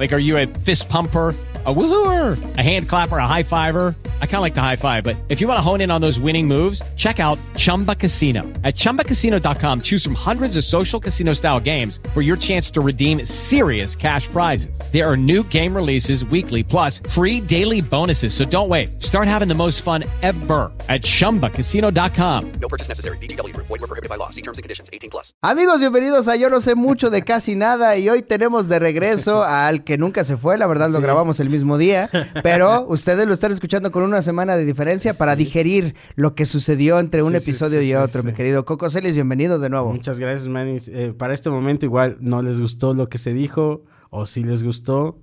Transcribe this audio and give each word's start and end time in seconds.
Like, 0.00 0.14
are 0.14 0.18
you 0.18 0.38
a 0.38 0.46
fist 0.46 0.88
pumper? 0.88 1.34
a 1.66 1.74
woohooer, 1.74 2.56
a 2.56 2.62
hand 2.62 2.88
clapper, 2.88 3.18
a 3.18 3.26
high 3.26 3.42
fiver. 3.42 3.94
I 4.22 4.26
kind 4.26 4.36
of 4.36 4.40
like 4.40 4.54
the 4.54 4.62
high 4.62 4.76
five, 4.76 5.04
but 5.04 5.14
if 5.28 5.42
you 5.42 5.46
want 5.46 5.58
to 5.58 5.62
hone 5.62 5.82
in 5.82 5.90
on 5.90 6.00
those 6.00 6.18
winning 6.18 6.48
moves, 6.48 6.82
check 6.94 7.20
out 7.20 7.38
Chumba 7.56 7.94
Casino. 7.94 8.44
At 8.64 8.76
ChumbaCasino.com, 8.76 9.82
choose 9.82 10.02
from 10.02 10.14
hundreds 10.14 10.56
of 10.56 10.64
social 10.64 10.98
casino 10.98 11.34
style 11.34 11.60
games 11.60 12.00
for 12.14 12.22
your 12.22 12.38
chance 12.38 12.70
to 12.70 12.80
redeem 12.80 13.26
serious 13.26 13.94
cash 13.94 14.26
prizes. 14.28 14.80
There 14.90 15.06
are 15.06 15.18
new 15.18 15.42
game 15.48 15.76
releases 15.76 16.24
weekly, 16.24 16.62
plus 16.62 17.00
free 17.10 17.42
daily 17.42 17.82
bonuses. 17.82 18.32
So 18.32 18.46
don't 18.46 18.70
wait. 18.70 19.02
Start 19.02 19.28
having 19.28 19.48
the 19.48 19.54
most 19.54 19.82
fun 19.82 20.04
ever 20.22 20.72
at 20.88 21.02
ChumbaCasino.com. 21.02 22.52
No 22.52 22.68
purchase 22.68 22.88
necessary. 22.88 23.18
BGW. 23.18 23.54
Void 23.54 23.68
were 23.68 23.78
prohibited 23.80 24.08
by 24.08 24.16
law. 24.16 24.30
See 24.30 24.40
terms 24.40 24.56
and 24.56 24.62
conditions. 24.62 24.88
18 24.94 25.10
plus. 25.10 25.34
Amigos, 25.42 25.78
bienvenidos 25.78 26.26
a 26.26 26.36
Yo 26.36 26.48
No 26.48 26.60
Sé 26.62 26.74
Mucho 26.74 27.10
de 27.10 27.20
Casi 27.20 27.54
Nada 27.54 27.98
y 27.98 28.08
hoy 28.08 28.22
tenemos 28.22 28.68
de 28.68 28.78
regreso 28.78 29.44
al 29.44 29.84
que 29.90 29.98
nunca 29.98 30.22
se 30.22 30.36
fue. 30.36 30.56
La 30.56 30.68
verdad, 30.68 30.88
lo 30.90 31.00
grabamos 31.00 31.40
el 31.40 31.50
mismo 31.50 31.76
día, 31.76 32.08
pero 32.44 32.86
ustedes 32.86 33.26
lo 33.26 33.34
están 33.34 33.50
escuchando 33.50 33.90
con 33.90 34.04
una 34.04 34.22
semana 34.22 34.56
de 34.56 34.64
diferencia 34.64 35.14
para 35.14 35.34
digerir 35.34 35.96
lo 36.14 36.36
que 36.36 36.46
sucedió 36.46 37.00
entre 37.00 37.24
un 37.24 37.32
Sí, 37.32 37.38
episodio 37.38 37.82
y 37.82 37.92
otro, 37.94 38.22
mi 38.22 38.32
querido 38.32 38.64
Coco 38.64 38.88
Celis, 38.88 39.14
bienvenido 39.14 39.58
de 39.58 39.68
nuevo. 39.68 39.92
Muchas 39.92 40.20
gracias, 40.20 40.46
Manny. 40.46 40.76
Eh, 40.86 41.12
para 41.18 41.34
este 41.34 41.50
momento 41.50 41.86
igual 41.86 42.18
no 42.20 42.40
les 42.40 42.60
gustó 42.60 42.94
lo 42.94 43.08
que 43.08 43.18
se 43.18 43.32
dijo 43.32 43.82
o 44.10 44.26
sí 44.26 44.44
les 44.44 44.62
gustó. 44.62 45.18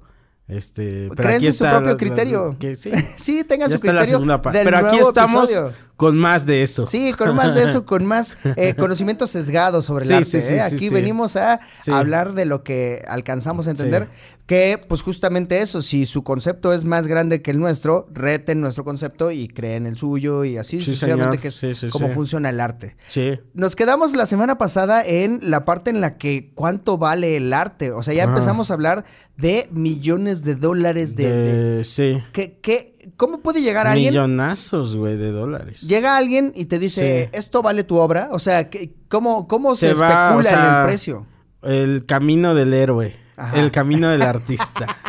Este, 0.49 1.07
pero 1.09 1.15
Créense 1.15 1.47
aquí 1.47 1.57
su 1.57 1.63
está 1.65 1.71
propio 1.71 1.87
la- 1.87 1.91
la- 1.93 1.97
criterio. 1.97 2.55
que 2.59 2.75
sí. 2.75 2.91
Sí, 3.17 3.43
tengan 3.45 3.69
Ya 3.69 3.77
su 3.77 3.81
criterio 3.81 4.19
del 4.19 4.41
Pero 4.41 4.77
aquí 4.77 4.97
estamos 4.99 5.49
episodio. 5.49 5.73
Con 5.97 6.17
más 6.17 6.45
de 6.45 6.63
eso. 6.63 6.85
Sí, 6.85 7.11
con 7.13 7.35
más 7.35 7.53
de 7.55 7.63
eso, 7.63 7.85
con 7.87 8.05
más 8.05 8.37
eh, 8.55 8.73
conocimiento 8.77 9.27
sesgado 9.27 9.81
sobre 9.81 10.03
el 10.05 10.09
Sí, 10.09 10.13
arte. 10.13 10.25
sí, 10.25 10.41
sí, 10.41 10.53
¿eh? 10.53 10.63
sí, 10.69 10.75
Aquí 10.75 10.89
venimos 10.89 11.35
a 11.35 11.59
hablar 11.91 12.33
de 12.33 12.45
lo 12.45 12.63
que 12.63 13.03
alcanzamos 13.07 13.67
a 13.67 13.71
entender. 13.71 14.07
Que, 14.45 14.81
pues 14.87 15.01
justamente 15.01 15.59
eso, 15.61 15.81
si 15.81 16.05
su 16.05 16.23
concepto 16.23 16.71
es 16.71 16.85
más 16.85 17.05
grande 17.07 17.41
que 17.41 17.51
el 17.51 17.59
nuestro, 17.59 18.07
reten 18.13 18.61
nuestro 18.61 18.85
concepto 18.85 19.29
y 19.29 19.49
creen 19.49 19.85
el 19.85 19.97
suyo 19.97 20.45
y 20.45 20.55
así 20.55 20.79
Sí, 20.79 20.93
sucesivamente, 20.93 21.39
que 21.39 21.49
es 21.49 21.55
sí. 21.55 21.89
funciona 22.13 22.49
el 22.49 22.61
arte. 22.61 22.95
Sí. 23.09 23.37
Nos 23.53 23.75
quedamos 23.75 24.15
la 24.15 24.25
semana 24.25 24.57
pasada 24.57 25.03
en 25.03 25.39
la 25.41 25.65
parte 25.65 25.89
en 25.89 25.99
la 25.99 26.17
que 26.17 26.53
cuánto 26.55 26.97
vale 26.97 27.35
el 27.35 27.51
arte. 27.51 27.91
O 27.91 28.03
sea, 28.03 28.13
ya 28.13 28.23
Ajá. 28.23 28.31
empezamos 28.31 28.71
a 28.71 28.75
hablar 28.75 29.03
de 29.35 29.67
millones 29.71 30.43
de 30.45 30.55
dólares 30.55 31.17
de... 31.17 31.29
de- 31.29 31.75
De- 31.77 31.83
sí. 31.83 32.23
¿qué- 32.31 32.57
qué- 32.61 32.93
¿Cómo 33.17 33.39
puede 33.39 33.61
llegar 33.61 33.87
alguien? 33.87 34.11
Millonazos, 34.13 34.95
güey, 34.97 35.15
de 35.17 35.31
dólares. 35.31 35.86
Llega 35.87 36.17
alguien 36.17 36.51
y 36.55 36.65
te 36.65 36.79
dice, 36.79 37.25
Sí. 37.25 37.37
¿esto 37.37 37.61
vale 37.61 37.83
tu 37.83 37.97
obra? 37.97 38.29
O 38.31 38.39
sea, 38.39 38.69
¿qué- 38.69 38.91
¿cómo, 39.07 39.47
cómo 39.47 39.75
se, 39.75 39.93
Se 39.95 40.01
va, 40.01 40.07
especula 40.27 40.37
o 40.39 40.43
sea, 40.43 40.69
en 40.69 40.75
el 40.81 40.85
precio? 40.87 41.25
El 41.63 42.05
camino 42.05 42.53
del 42.55 42.73
héroe. 42.73 43.15
Ajá. 43.35 43.59
El 43.59 43.71
camino 43.71 44.09
del 44.09 44.21
artista. 44.23 44.87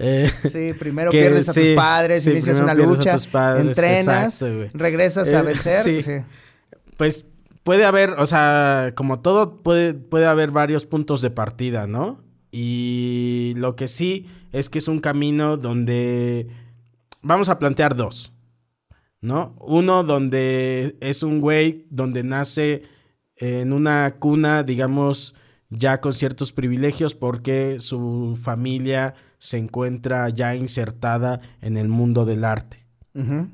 Eh, 0.00 0.30
Sí, 0.44 0.74
primero 0.78 1.10
que 1.10 1.18
pierdes 1.18 1.48
a 1.48 1.52
tus 1.52 1.70
padres, 1.70 2.22
sí, 2.22 2.30
inicias 2.30 2.60
una 2.60 2.72
lucha, 2.72 3.16
padres, 3.32 3.66
entrenas, 3.66 4.42
exacto, 4.42 4.78
regresas 4.78 5.34
a 5.34 5.40
Eh, 5.40 5.42
vencer. 5.42 5.82
sí. 5.82 6.02
sí. 6.02 6.12
Pues 6.96 7.24
puede 7.64 7.84
haber, 7.84 8.10
o 8.12 8.24
sea, 8.26 8.92
como 8.94 9.18
todo, 9.18 9.56
puede, 9.60 9.94
puede 9.94 10.26
haber 10.26 10.52
varios 10.52 10.86
puntos 10.86 11.20
de 11.20 11.30
partida, 11.30 11.88
¿no? 11.88 12.20
Y 12.52 13.54
lo 13.56 13.74
que 13.74 13.88
sí 13.88 14.26
es 14.52 14.68
que 14.68 14.78
es 14.78 14.86
un 14.86 15.00
camino 15.00 15.56
donde 15.56 16.46
vamos 17.20 17.48
a 17.48 17.58
plantear 17.58 17.96
dos, 17.96 18.32
¿no? 19.20 19.56
Uno 19.60 20.04
donde 20.04 20.96
es 21.00 21.22
un 21.22 21.40
güey 21.40 21.86
donde 21.90 22.22
nace 22.22 22.82
en 23.36 23.72
una 23.72 24.16
cuna, 24.18 24.62
digamos, 24.62 25.34
ya 25.70 26.00
con 26.00 26.12
ciertos 26.12 26.52
privilegios 26.52 27.14
porque 27.14 27.76
su 27.80 28.38
familia 28.40 29.14
se 29.38 29.58
encuentra 29.58 30.28
ya 30.30 30.54
insertada 30.56 31.40
en 31.60 31.76
el 31.76 31.88
mundo 31.88 32.24
del 32.24 32.44
arte. 32.44 32.86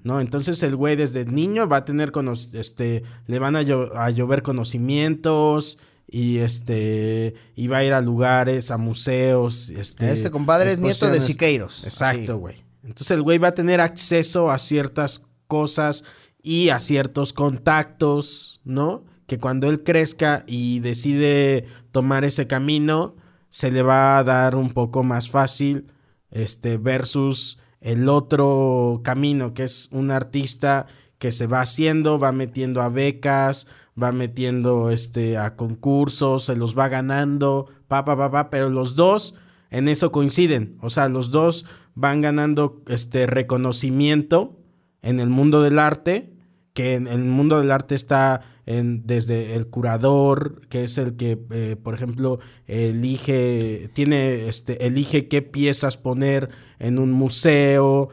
¿no? 0.02 0.20
Entonces 0.20 0.62
el 0.62 0.76
güey 0.76 0.94
desde 0.94 1.24
niño 1.24 1.66
va 1.66 1.78
a 1.78 1.84
tener 1.86 2.12
este 2.52 3.02
le 3.26 3.38
van 3.38 3.56
a, 3.56 3.62
llo- 3.62 3.92
a 3.96 4.10
llover 4.10 4.42
conocimientos 4.42 5.78
y 6.06 6.38
este 6.38 7.34
y 7.56 7.68
va 7.68 7.78
a 7.78 7.84
ir 7.84 7.94
a 7.94 8.02
lugares, 8.02 8.70
a 8.70 8.76
museos, 8.76 9.70
este 9.70 10.12
Este 10.12 10.30
compadre 10.30 10.72
es 10.72 10.78
nieto 10.80 11.08
de. 11.08 11.20
Siqueiros. 11.20 11.84
Exacto, 11.84 12.36
güey. 12.38 12.56
Entonces 12.82 13.10
el 13.12 13.22
güey 13.22 13.38
va 13.38 13.48
a 13.48 13.54
tener 13.54 13.80
acceso 13.80 14.50
a 14.50 14.58
ciertas 14.58 15.24
cosas 15.46 16.04
y 16.42 16.68
a 16.68 16.80
ciertos 16.80 17.32
contactos, 17.32 18.60
¿no? 18.64 19.04
Que 19.26 19.38
cuando 19.38 19.70
él 19.70 19.82
crezca 19.82 20.44
y 20.46 20.80
decide 20.80 21.66
tomar 21.90 22.24
ese 22.24 22.46
camino, 22.46 23.16
se 23.48 23.70
le 23.70 23.82
va 23.82 24.18
a 24.18 24.24
dar 24.24 24.56
un 24.56 24.72
poco 24.72 25.02
más 25.02 25.30
fácil, 25.30 25.86
este, 26.30 26.76
versus 26.76 27.58
el 27.80 28.08
otro 28.08 29.00
camino, 29.04 29.54
que 29.54 29.64
es 29.64 29.88
un 29.92 30.10
artista 30.10 30.86
que 31.18 31.32
se 31.32 31.46
va 31.46 31.60
haciendo, 31.60 32.18
va 32.18 32.32
metiendo 32.32 32.82
a 32.82 32.88
becas, 32.88 33.66
va 34.00 34.12
metiendo 34.12 34.90
este, 34.90 35.38
a 35.38 35.56
concursos, 35.56 36.44
se 36.44 36.56
los 36.56 36.76
va 36.76 36.88
ganando, 36.88 37.68
pa, 37.88 38.04
pa, 38.04 38.16
pa, 38.16 38.30
pa, 38.30 38.50
pero 38.50 38.68
los 38.68 38.96
dos 38.96 39.34
en 39.70 39.88
eso 39.88 40.12
coinciden. 40.12 40.76
O 40.80 40.90
sea, 40.90 41.08
los 41.08 41.30
dos 41.30 41.66
van 41.94 42.20
ganando 42.20 42.82
este 42.88 43.26
reconocimiento 43.26 44.58
en 45.04 45.20
el 45.20 45.28
mundo 45.28 45.62
del 45.62 45.78
arte, 45.78 46.30
que 46.72 46.94
en 46.94 47.06
el 47.06 47.22
mundo 47.24 47.60
del 47.60 47.70
arte 47.70 47.94
está 47.94 48.40
en, 48.66 49.06
desde 49.06 49.54
el 49.54 49.68
curador, 49.68 50.62
que 50.68 50.82
es 50.84 50.98
el 50.98 51.14
que, 51.14 51.38
eh, 51.52 51.76
por 51.80 51.94
ejemplo, 51.94 52.40
elige, 52.66 53.90
tiene, 53.92 54.48
este, 54.48 54.86
elige 54.86 55.28
qué 55.28 55.42
piezas 55.42 55.96
poner 55.96 56.48
en 56.78 56.98
un 56.98 57.12
museo, 57.12 58.08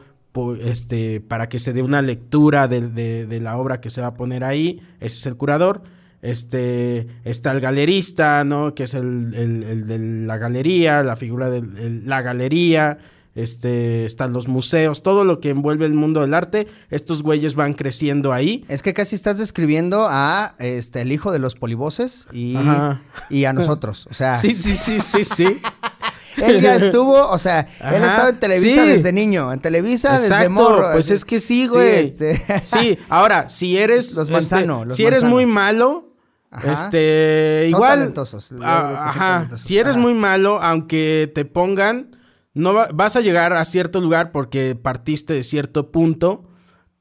este, 0.60 1.20
para 1.20 1.48
que 1.48 1.58
se 1.58 1.72
dé 1.72 1.82
una 1.82 2.00
lectura 2.02 2.68
de, 2.68 2.82
de- 2.88 3.26
de 3.26 3.40
la 3.40 3.56
obra 3.58 3.80
que 3.80 3.90
se 3.90 4.00
va 4.00 4.08
a 4.08 4.14
poner 4.14 4.44
ahí. 4.44 4.80
Ese 5.00 5.18
es 5.18 5.26
el 5.26 5.36
curador. 5.36 5.82
Este, 6.22 7.06
está 7.24 7.52
el 7.52 7.60
galerista, 7.60 8.44
¿no? 8.44 8.74
Que 8.74 8.84
es 8.84 8.94
el, 8.94 9.34
el- 9.34 9.62
el 9.64 9.86
de 9.86 9.98
la 9.98 10.38
galería, 10.38 11.02
la 11.02 11.16
figura 11.16 11.50
de 11.50 11.62
la 12.04 12.22
galería. 12.22 12.98
Este, 13.34 14.04
están 14.04 14.32
los 14.34 14.46
museos, 14.46 15.02
todo 15.02 15.24
lo 15.24 15.40
que 15.40 15.50
envuelve 15.50 15.86
el 15.86 15.94
mundo 15.94 16.20
del 16.20 16.34
arte. 16.34 16.66
Estos 16.90 17.22
güeyes 17.22 17.54
van 17.54 17.72
creciendo 17.72 18.32
ahí. 18.32 18.64
Es 18.68 18.82
que 18.82 18.92
casi 18.92 19.14
estás 19.16 19.38
describiendo 19.38 20.06
a 20.10 20.54
este 20.58 21.00
el 21.00 21.12
hijo 21.12 21.32
de 21.32 21.38
los 21.38 21.54
polivoces 21.54 22.28
y, 22.32 22.54
a 22.56 23.52
nosotros. 23.54 24.06
O 24.10 24.14
sea, 24.14 24.36
Sí, 24.36 24.54
sí, 24.54 24.76
sí, 24.76 25.00
sí, 25.00 25.24
sí. 25.24 25.60
él 26.42 26.60
ya 26.60 26.76
estuvo, 26.76 27.26
o 27.28 27.38
sea, 27.38 27.60
él 27.80 28.02
Ajá, 28.02 28.06
estaba 28.06 28.28
en 28.30 28.38
Televisa 28.40 28.82
sí. 28.84 28.88
desde 28.90 29.12
niño, 29.12 29.52
en 29.52 29.60
Televisa 29.60 30.12
desde 30.14 30.26
Exacto, 30.26 30.50
morro. 30.50 30.82
Pues 30.92 31.06
así. 31.06 31.14
es 31.14 31.24
que 31.24 31.40
sí, 31.40 31.66
güey. 31.68 32.00
este- 32.06 32.42
Sí, 32.62 32.98
ahora, 33.08 33.48
si 33.48 33.78
eres. 33.78 34.12
Los 34.14 34.24
este, 34.28 34.32
Manzano, 34.32 34.84
los 34.84 34.96
si 34.96 35.04
eres 35.04 35.24
muy 35.24 35.46
malo, 35.46 36.10
Ajá. 36.50 36.72
este. 36.72 37.68
Son 37.70 37.78
igual. 37.78 37.98
talentosos, 38.00 38.54
ah, 38.62 39.06
ajá. 39.08 39.34
talentosos, 39.36 39.66
Si 39.66 39.78
eres 39.78 39.92
ajá. 39.92 40.00
muy 40.00 40.14
malo, 40.14 40.60
aunque 40.62 41.30
te 41.34 41.44
pongan, 41.46 42.16
no 42.54 42.74
va- 42.74 42.88
vas 42.92 43.16
a 43.16 43.20
llegar 43.20 43.52
a 43.52 43.64
cierto 43.64 44.00
lugar 44.00 44.32
porque 44.32 44.74
partiste 44.74 45.34
de 45.34 45.42
cierto 45.42 45.90
punto. 45.90 46.44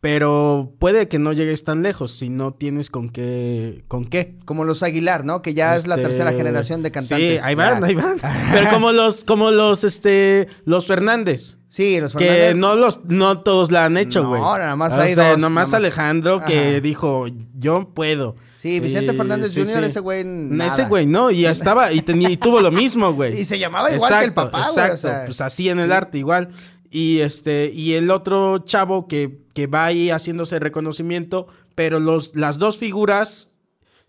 Pero 0.01 0.73
puede 0.79 1.07
que 1.07 1.19
no 1.19 1.31
llegues 1.31 1.63
tan 1.63 1.83
lejos 1.83 2.11
si 2.11 2.29
no 2.29 2.55
tienes 2.55 2.89
con 2.89 3.09
qué. 3.09 3.83
¿Con 3.87 4.05
qué? 4.05 4.35
Como 4.45 4.65
los 4.65 4.81
Aguilar, 4.81 5.23
¿no? 5.25 5.43
Que 5.43 5.53
ya 5.53 5.75
es 5.75 5.85
la 5.85 5.93
Este, 5.93 6.07
tercera 6.07 6.31
generación 6.33 6.81
de 6.81 6.89
cantantes. 6.91 7.39
Sí, 7.39 7.47
ahí 7.47 7.53
van, 7.53 7.83
ahí 7.83 7.93
van. 7.93 8.17
Pero 8.51 8.71
como 8.71 8.91
los, 8.93 9.23
como 9.23 9.51
los, 9.51 9.83
este, 9.83 10.47
los 10.65 10.87
Fernández. 10.87 11.59
Sí, 11.67 11.99
los 12.01 12.15
Que 12.15 12.25
Fernández. 12.25 12.55
no 12.55 12.75
los, 12.75 13.05
no 13.05 13.41
todos 13.41 13.69
la 13.71 13.85
han 13.85 13.95
hecho, 13.95 14.23
No, 14.23 14.29
güey. 14.29 14.41
nada 14.41 14.75
más 14.75 14.97
O 14.97 15.01
hay 15.01 15.13
sea, 15.13 15.29
dos, 15.29 15.37
Nomás 15.39 15.67
nada 15.69 15.71
más. 15.71 15.73
Alejandro 15.75 16.41
que 16.43 16.81
dijo, 16.81 17.27
yo 17.59 17.91
puedo. 17.93 18.35
Sí, 18.57 18.79
Vicente 18.79 19.13
Fernández 19.13 19.53
Jr., 19.53 19.67
sí. 19.81 19.85
ese 19.85 19.99
güey, 19.99 20.23
No, 20.23 20.55
nada. 20.55 20.73
Ese 20.73 20.85
güey, 20.89 21.05
no, 21.05 21.29
y 21.29 21.41
ya 21.41 21.51
estaba, 21.51 21.93
y, 21.93 22.01
tenía, 22.01 22.31
y 22.31 22.37
tuvo 22.37 22.59
lo 22.59 22.71
mismo, 22.71 23.13
güey. 23.13 23.39
Y 23.39 23.45
se 23.45 23.59
llamaba 23.59 23.91
igual 23.91 24.19
que 24.19 24.25
el 24.25 24.33
papá, 24.33 24.57
güey, 24.57 24.63
o 24.67 24.71
Exacto, 24.71 24.97
sea, 24.97 25.25
pues 25.27 25.41
así 25.41 25.69
en 25.69 25.77
el 25.79 25.91
arte, 25.91 26.17
igual. 26.17 26.49
Y 26.89 27.19
este, 27.19 27.71
y 27.73 27.93
el 27.93 28.09
otro 28.11 28.57
chavo 28.59 29.07
que, 29.07 29.40
que 29.53 29.67
va 29.67 29.85
ahí 29.85 30.09
haciéndose 30.09 30.59
reconocimiento, 30.59 31.47
pero 31.75 31.99
los, 31.99 32.35
las 32.35 32.57
dos 32.57 32.77
figuras 32.77 33.53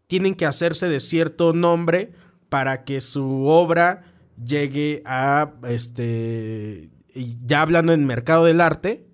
tienen 0.06 0.35
que 0.35 0.47
hacerse 0.47 0.89
de 0.89 1.00
cierto 1.00 1.53
nombre 1.53 2.12
para 2.49 2.85
que 2.85 3.00
su 3.00 3.47
obra 3.47 4.05
llegue 4.44 5.03
a 5.06 5.53
este 5.69 6.91
ya 7.15 7.62
hablando 7.62 7.93
en 7.93 8.06
mercado 8.06 8.44
del 8.44 8.61
arte 8.61 9.06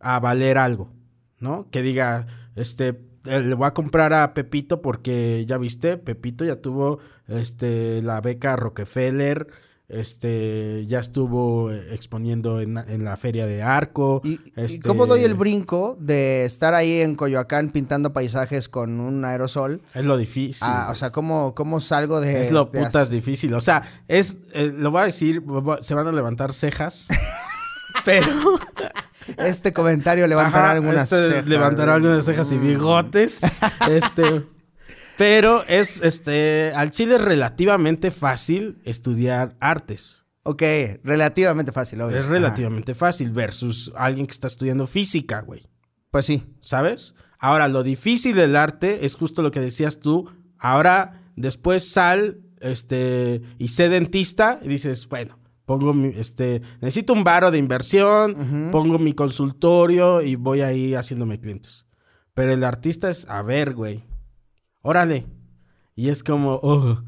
a 0.00 0.20
valer 0.20 0.58
algo, 0.58 0.92
¿no? 1.38 1.68
Que 1.70 1.82
diga, 1.82 2.26
este 2.54 3.00
eh, 3.26 3.40
le 3.40 3.54
voy 3.54 3.66
a 3.66 3.74
comprar 3.74 4.12
a 4.12 4.34
Pepito 4.34 4.82
porque 4.82 5.44
ya 5.46 5.58
viste, 5.58 5.96
Pepito 5.96 6.44
ya 6.44 6.56
tuvo 6.56 6.98
este 7.28 8.02
la 8.02 8.20
beca 8.20 8.56
Rockefeller, 8.56 9.48
Este, 9.88 10.84
ya 10.86 10.98
estuvo 10.98 11.70
eh, 11.70 11.94
exponiendo 11.94 12.60
en, 12.60 12.76
en 12.76 13.04
la 13.04 13.16
feria 13.16 13.46
de 13.46 13.62
Arco. 13.62 14.20
¿Y, 14.24 14.40
este, 14.56 14.80
cómo 14.88 15.06
doy 15.06 15.22
el 15.22 15.34
brinco 15.34 15.96
de 16.00 16.44
estar 16.44 16.74
ahí 16.74 17.00
en 17.02 17.14
Coyoacán 17.14 17.70
pintando 17.70 18.12
paisajes 18.12 18.68
con 18.68 18.98
un 18.98 19.24
aerosol? 19.24 19.80
Es 19.94 20.04
lo 20.04 20.16
difícil. 20.16 20.66
Ah, 20.68 20.88
o 20.90 20.94
sea, 20.96 21.12
¿cómo, 21.12 21.54
cómo 21.54 21.78
salgo 21.80 22.20
de... 22.20 22.42
es 22.42 22.50
lo 22.50 22.64
de 22.64 22.78
putas 22.80 22.96
as- 22.96 23.10
difícil. 23.10 23.54
O 23.54 23.60
sea, 23.60 24.02
es, 24.08 24.36
eh, 24.52 24.72
lo 24.76 24.90
voy 24.90 25.02
a 25.02 25.04
decir, 25.04 25.42
se 25.80 25.94
van 25.94 26.08
a 26.08 26.12
levantar 26.12 26.52
cejas. 26.52 27.06
pero 28.04 28.26
Este 29.38 29.72
comentario 29.72 30.26
levantará 30.26 30.66
Ajá, 30.66 30.72
algunas 30.72 31.04
este 31.12 31.28
cejas. 31.28 31.46
levantará 31.46 31.94
algunas 31.94 32.24
cejas 32.24 32.50
y 32.52 32.58
bigotes. 32.58 33.40
este, 33.90 34.42
pero 35.16 35.62
es, 35.68 36.02
este, 36.02 36.72
al 36.74 36.90
chile 36.90 37.16
es 37.16 37.22
relativamente 37.22 38.10
fácil 38.10 38.78
estudiar 38.84 39.56
artes. 39.60 40.24
Ok, 40.42 40.62
relativamente 41.02 41.72
fácil, 41.72 42.00
obvio. 42.02 42.18
Es 42.18 42.24
Ajá. 42.24 42.32
relativamente 42.32 42.94
fácil 42.94 43.30
versus 43.30 43.92
alguien 43.96 44.26
que 44.26 44.32
está 44.32 44.46
estudiando 44.46 44.86
física, 44.86 45.40
güey. 45.40 45.62
Pues 46.10 46.26
sí. 46.26 46.44
¿Sabes? 46.60 47.14
Ahora, 47.38 47.68
lo 47.68 47.82
difícil 47.82 48.36
del 48.36 48.54
arte 48.56 49.04
es 49.04 49.16
justo 49.16 49.42
lo 49.42 49.50
que 49.50 49.60
decías 49.60 49.98
tú. 49.98 50.30
Ahora, 50.58 51.22
después 51.34 51.90
sal, 51.90 52.40
este, 52.60 53.42
y 53.58 53.68
sé 53.68 53.88
dentista, 53.88 54.60
y 54.62 54.68
dices, 54.68 55.08
bueno, 55.08 55.38
pongo 55.64 55.92
mi, 55.92 56.08
este, 56.16 56.62
necesito 56.80 57.12
un 57.12 57.24
varo 57.24 57.50
de 57.50 57.58
inversión, 57.58 58.70
pongo 58.70 58.98
mi 58.98 59.14
consultorio 59.14 60.22
y 60.22 60.36
voy 60.36 60.60
ahí 60.60 60.94
haciéndome 60.94 61.40
clientes. 61.40 61.86
Pero 62.34 62.52
el 62.52 62.64
artista 62.64 63.10
es, 63.10 63.28
a 63.28 63.42
ver, 63.42 63.74
güey, 63.74 64.04
órale. 64.86 65.26
Y 65.94 66.08
es 66.08 66.22
como, 66.22 66.60
oh, 66.62 67.02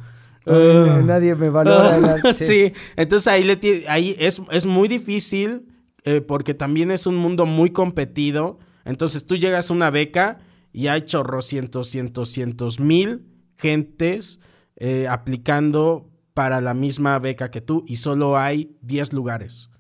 Ay, 0.45 0.75
no, 0.75 1.03
nadie 1.03 1.35
me 1.35 1.51
valora. 1.51 1.97
el 1.97 2.05
arte. 2.05 2.33
sí. 2.33 2.73
entonces 2.97 3.27
ahí, 3.27 3.45
le 3.45 3.85
ahí 3.89 4.17
es, 4.19 4.41
es 4.51 4.67
muy 4.67 4.89
difícil 4.89 5.69
eh, 6.05 6.21
porque 6.21 6.55
también 6.55 6.91
es 6.91 7.07
un 7.07 7.17
mundo 7.17 7.47
muy 7.47 7.71
competido. 7.71 8.59
Entonces 8.85 9.27
tú 9.27 9.37
llegas 9.37 9.71
a 9.71 9.75
una 9.75 9.91
beca 9.91 10.41
y 10.73 10.87
hay 10.87 11.03
chorros, 11.03 11.47
cientos, 11.47 11.89
cientos, 11.89 12.31
cientos 12.31 12.81
mil 12.81 13.27
gentes 13.57 14.41
eh, 14.77 15.09
aplicando 15.09 16.09
para 16.33 16.61
la 16.61 16.73
misma 16.73 17.19
beca 17.19 17.51
que 17.51 17.61
tú 17.61 17.85
y 17.89 17.97
solo 17.97 18.39
hay 18.39 18.77
10 18.83 19.13
lugares, 19.13 19.71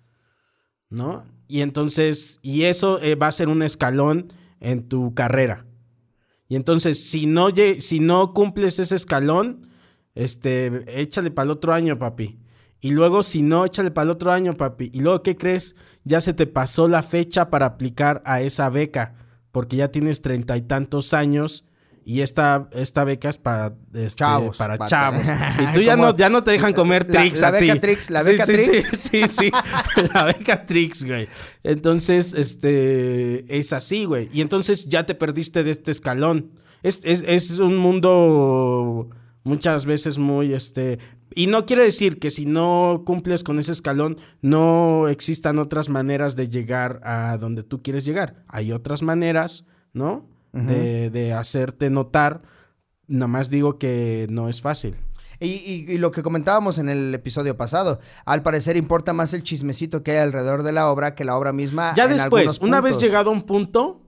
¿no? 0.91 1.25
Y 1.47 1.61
entonces, 1.61 2.41
y 2.43 2.65
eso 2.65 3.01
eh, 3.01 3.15
va 3.15 3.29
a 3.29 3.33
ser 3.33 3.49
un 3.49 3.63
escalón 3.63 4.33
en 4.61 4.89
tu 4.89 5.15
carrera. 5.15 5.68
Y 6.49 6.57
entonces, 6.57 7.03
si 7.11 7.27
no, 7.27 7.49
si 7.81 8.01
no 8.01 8.33
cumples 8.33 8.79
ese 8.79 8.97
escalón, 8.97 9.69
este, 10.15 11.01
échale 11.01 11.31
para 11.31 11.45
el 11.45 11.51
otro 11.51 11.75
año, 11.75 11.99
papi. 11.99 12.39
Y 12.81 12.91
luego, 12.91 13.23
si 13.23 13.43
no, 13.43 13.65
échale 13.65 13.91
para 13.91 14.05
el 14.05 14.11
otro 14.11 14.33
año, 14.33 14.57
papi. 14.57 14.91
Y 14.95 15.01
luego, 15.01 15.23
¿qué 15.23 15.37
crees? 15.37 15.77
Ya 16.05 16.21
se 16.21 16.33
te 16.33 16.47
pasó 16.47 16.89
la 16.89 17.03
fecha 17.03 17.51
para 17.51 17.67
aplicar 17.67 18.23
a 18.25 18.41
esa 18.41 18.71
beca, 18.71 19.15
porque 19.53 19.77
ya 19.77 19.89
tienes 19.89 20.23
treinta 20.23 20.57
y 20.57 20.63
tantos 20.63 21.13
años 21.13 21.68
y 22.09 22.23
esta, 22.23 22.71
esta 22.73 23.05
beca 23.05 23.29
es 23.29 23.37
para, 23.37 23.75
este, 23.93 24.17
Chavos, 24.17 24.57
para 24.57 24.79
chavos. 24.89 25.21
Y 25.61 25.75
tú 25.75 25.83
ya 25.83 25.95
no, 25.95 26.17
ya 26.17 26.31
no 26.31 26.43
te 26.43 26.53
dejan 26.53 26.73
comer 26.73 27.05
la- 27.11 27.21
Trix 27.21 27.43
la 27.43 27.49
a 27.49 27.59
ti. 27.59 27.67
beca 27.67 27.81
Trix, 27.83 28.11
la 28.11 28.25
Sí, 28.25 28.31
beca 28.31 28.47
sí, 28.47 28.53
Trix. 28.55 28.71
Sí, 28.71 28.97
sí, 28.97 29.29
sí. 29.29 29.51
la 30.15 30.25
beca 30.25 30.65
Trix, 30.65 31.05
güey. 31.05 31.29
Entonces, 31.63 32.33
este, 32.33 33.59
es 33.59 33.75
así, 33.75 34.07
güey. 34.07 34.31
Y 34.33 34.41
entonces 34.41 34.89
ya 34.89 35.05
te 35.05 35.15
perdiste 35.15 35.63
de 35.65 35.71
este 35.71 35.91
escalón. 35.91 36.51
Es, 36.83 37.01
es, 37.05 37.23
es 37.27 37.59
un 37.59 37.77
mundo 37.77 39.11
muchas 39.45 39.85
veces 39.85 40.17
muy, 40.17 40.55
este... 40.55 40.99
Y 41.35 41.47
no 41.47 41.67
quiere 41.67 41.83
decir 41.83 42.19
que 42.19 42.31
si 42.31 42.47
no 42.47 43.03
cumples 43.05 43.45
con 43.45 43.59
ese 43.59 43.73
escalón, 43.73 44.17
no 44.41 45.09
existan 45.09 45.59
otras 45.59 45.91
maneras 45.91 46.37
de 46.37 46.49
llegar 46.49 47.01
a 47.05 47.37
donde 47.37 47.63
tú 47.65 47.83
quieres 47.83 48.07
llegar. 48.07 48.45
Hay 48.49 48.73
otras 48.73 49.03
maneras, 49.03 49.67
¿no? 49.93 50.27
De, 50.53 51.11
de 51.11 51.33
hacerte 51.33 51.91
notar. 51.91 52.43
Nada 53.07 53.27
más 53.29 53.49
digo 53.51 53.79
que 53.79 54.27
no 54.31 54.49
es 54.49 54.61
fácil. 54.61 54.97
Y, 55.41 55.49
y- 55.49 55.87
y 55.89 55.99
lo 55.99 56.11
que 56.11 56.23
comentábamos 56.23 56.79
en 56.79 56.89
el 56.89 57.15
episodio 57.15 57.57
pasado, 57.57 58.01
al 58.25 58.43
parecer 58.43 58.77
importa 58.77 59.13
más 59.13 59.35
el 59.35 59.43
chismecito 59.45 60.03
que 60.03 60.11
hay 60.13 60.17
alrededor 60.19 60.63
de 60.65 60.73
la 60.73 60.91
obra 60.91 61.15
que 61.15 61.25
la 61.25 61.37
obra 61.37 61.53
misma. 61.53 61.95
Ya 61.97 62.05
en 62.05 62.11
después, 62.15 62.59
una 62.61 62.81
vez 62.81 62.99
llegado 63.01 63.31
a 63.31 63.33
un 63.33 63.43
punto, 63.43 64.03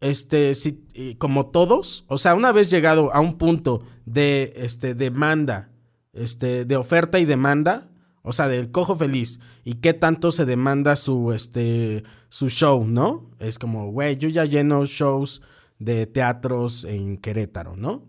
este, 0.00 0.52
y 0.94 1.14
como 1.14 1.46
todos, 1.46 2.04
o 2.08 2.18
sea, 2.18 2.34
una 2.34 2.52
vez 2.52 2.70
llegado 2.70 3.14
a 3.14 3.20
un 3.20 3.38
punto 3.38 3.82
de 4.04 4.52
este, 4.56 4.94
demanda, 4.94 5.70
este, 6.12 6.64
de 6.64 6.76
oferta 6.76 7.18
y 7.18 7.24
demanda, 7.24 7.88
o 8.22 8.32
sea, 8.32 8.48
del 8.48 8.70
cojo 8.70 8.96
feliz, 8.96 9.40
y 9.64 9.74
qué 9.74 9.94
tanto 9.94 10.30
se 10.32 10.44
demanda 10.44 10.96
su, 10.96 11.32
este, 11.32 12.04
su 12.28 12.48
show, 12.48 12.86
¿no? 12.86 13.30
Es 13.38 13.58
como, 13.58 13.90
güey, 13.90 14.16
yo 14.16 14.28
ya 14.28 14.44
lleno 14.44 14.86
shows 14.86 15.42
de 15.78 16.06
teatros 16.06 16.84
en 16.84 17.18
Querétaro, 17.18 17.76
¿no? 17.76 18.04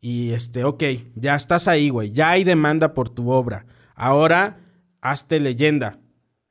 Y 0.00 0.30
este, 0.30 0.64
ok, 0.64 0.84
ya 1.16 1.34
estás 1.34 1.66
ahí, 1.68 1.88
güey, 1.88 2.12
ya 2.12 2.30
hay 2.30 2.44
demanda 2.44 2.94
por 2.94 3.08
tu 3.08 3.30
obra. 3.30 3.66
Ahora, 3.94 4.60
hazte 5.00 5.40
leyenda. 5.40 5.98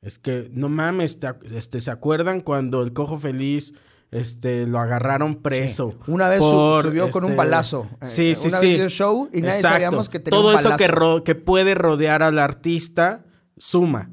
Es 0.01 0.19
que, 0.19 0.49
no 0.51 0.69
mames, 0.69 1.19
este, 1.51 1.81
¿se 1.81 1.91
acuerdan 1.91 2.41
cuando 2.41 2.83
el 2.83 2.93
cojo 2.93 3.17
feliz 3.17 3.73
este, 4.15 4.65
lo 4.67 4.79
agarraron 4.79 5.35
preso? 5.35 5.95
Una 6.07 6.29
vez 6.29 6.39
por, 6.39 6.85
subió 6.85 7.09
con 7.11 7.23
un 7.25 7.31
este, 7.31 7.37
balazo. 7.37 7.87
Eh, 8.01 8.07
Sí, 8.07 8.35
sí, 8.35 8.47
una 8.47 8.59
sí. 8.59 8.65
vez 8.67 8.77
dio 8.79 8.89
show 8.89 9.29
y 9.33 9.41
nadie 9.41 9.55
Exacto. 9.55 9.73
sabíamos 9.75 10.09
que 10.09 10.19
tenía 10.19 10.39
Todo 10.39 10.49
un 10.49 10.55
eso 10.59 10.69
que, 10.77 10.87
balazo. 10.87 10.93
ro- 11.17 11.23
que 11.23 11.35
puede 11.35 11.75
rodear 11.75 12.23
al 12.23 12.39
artista 12.39 13.25
suma, 13.57 14.11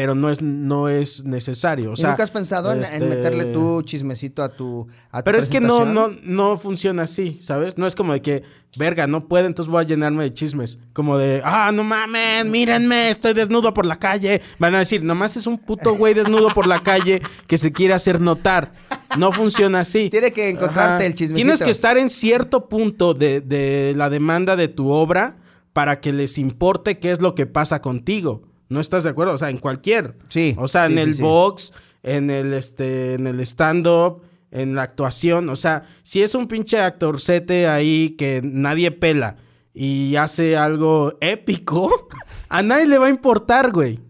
pero 0.00 0.14
no 0.14 0.30
es, 0.30 0.40
no 0.40 0.88
es 0.88 1.24
necesario. 1.24 1.90
O 1.90 1.94
¿Y 1.94 1.96
sea, 1.96 2.10
nunca 2.10 2.22
has 2.22 2.30
pensado 2.30 2.70
en, 2.70 2.78
en 2.78 2.84
este, 2.84 3.00
meterle 3.00 3.46
tu 3.46 3.82
chismecito 3.82 4.44
a 4.44 4.48
tu 4.48 4.86
a 5.10 5.22
tu 5.22 5.24
pero 5.24 5.38
es 5.38 5.48
que 5.48 5.60
no, 5.60 5.84
no, 5.84 6.12
no 6.22 6.56
funciona 6.56 7.02
así, 7.02 7.36
¿sabes? 7.42 7.76
No 7.78 7.84
es 7.84 7.96
como 7.96 8.12
de 8.12 8.22
que, 8.22 8.44
verga, 8.76 9.08
no 9.08 9.26
puedo, 9.26 9.48
entonces 9.48 9.68
voy 9.68 9.82
a 9.82 9.86
llenarme 9.88 10.22
de 10.22 10.32
chismes. 10.32 10.78
Como 10.92 11.18
de, 11.18 11.42
ah, 11.44 11.72
no 11.74 11.82
mames, 11.82 12.46
mírenme, 12.46 13.10
estoy 13.10 13.32
desnudo 13.34 13.74
por 13.74 13.86
la 13.86 13.96
calle. 13.96 14.40
Van 14.60 14.72
a 14.76 14.78
decir, 14.78 15.02
nomás 15.02 15.36
es 15.36 15.48
un 15.48 15.58
puto 15.58 15.96
güey 15.96 16.14
desnudo 16.14 16.46
por 16.50 16.68
la 16.68 16.78
calle 16.78 17.20
que 17.48 17.58
se 17.58 17.72
quiere 17.72 17.92
hacer 17.92 18.20
notar. 18.20 18.74
No 19.18 19.32
funciona 19.32 19.80
así. 19.80 20.10
Tiene 20.10 20.32
que 20.32 20.48
encontrarte 20.48 21.06
el 21.06 21.14
chismecito. 21.14 21.44
Tienes 21.44 21.60
que 21.60 21.70
estar 21.70 21.98
en 21.98 22.08
cierto 22.08 22.68
punto 22.68 23.14
de, 23.14 23.40
de 23.40 23.94
la 23.96 24.10
demanda 24.10 24.54
de 24.54 24.68
tu 24.68 24.90
obra 24.90 25.38
para 25.72 25.98
que 25.98 26.12
les 26.12 26.38
importe 26.38 27.00
qué 27.00 27.10
es 27.10 27.20
lo 27.20 27.34
que 27.34 27.46
pasa 27.46 27.80
contigo. 27.82 28.47
¿No 28.68 28.80
estás 28.80 29.04
de 29.04 29.10
acuerdo? 29.10 29.32
O 29.34 29.38
sea, 29.38 29.50
en 29.50 29.58
cualquier. 29.58 30.16
Sí, 30.28 30.54
O 30.58 30.68
sea, 30.68 30.86
sí, 30.86 30.92
en 30.92 30.98
sí, 30.98 31.04
el 31.04 31.14
sí. 31.14 31.22
box, 31.22 31.72
en 32.02 32.30
el 32.30 32.52
este, 32.52 33.14
en 33.14 33.26
el 33.26 33.40
stand-up, 33.40 34.22
en 34.50 34.74
la 34.74 34.82
actuación. 34.82 35.48
O 35.48 35.56
sea, 35.56 35.84
si 36.02 36.22
es 36.22 36.34
un 36.34 36.48
pinche 36.48 36.80
actorcete 36.80 37.66
ahí 37.68 38.10
que 38.10 38.40
nadie 38.42 38.90
pela 38.90 39.36
y 39.72 40.16
hace 40.16 40.56
algo 40.56 41.16
épico, 41.20 42.08
a 42.48 42.62
nadie 42.62 42.86
le 42.86 42.98
va 42.98 43.06
a 43.06 43.10
importar, 43.10 43.72
güey. 43.72 44.00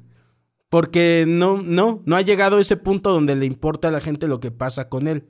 Porque 0.69 1.25
no, 1.27 1.62
no, 1.62 2.03
no 2.05 2.17
ha 2.17 2.21
llegado 2.21 2.59
a 2.59 2.61
ese 2.61 2.77
punto 2.77 3.12
donde 3.12 3.37
le 3.37 3.47
importa 3.47 3.88
a 3.88 3.91
la 3.91 4.00
gente 4.00 4.29
lo 4.29 4.38
que 4.41 4.50
pasa 4.50 4.88
con 4.88 5.09
él. 5.09 5.25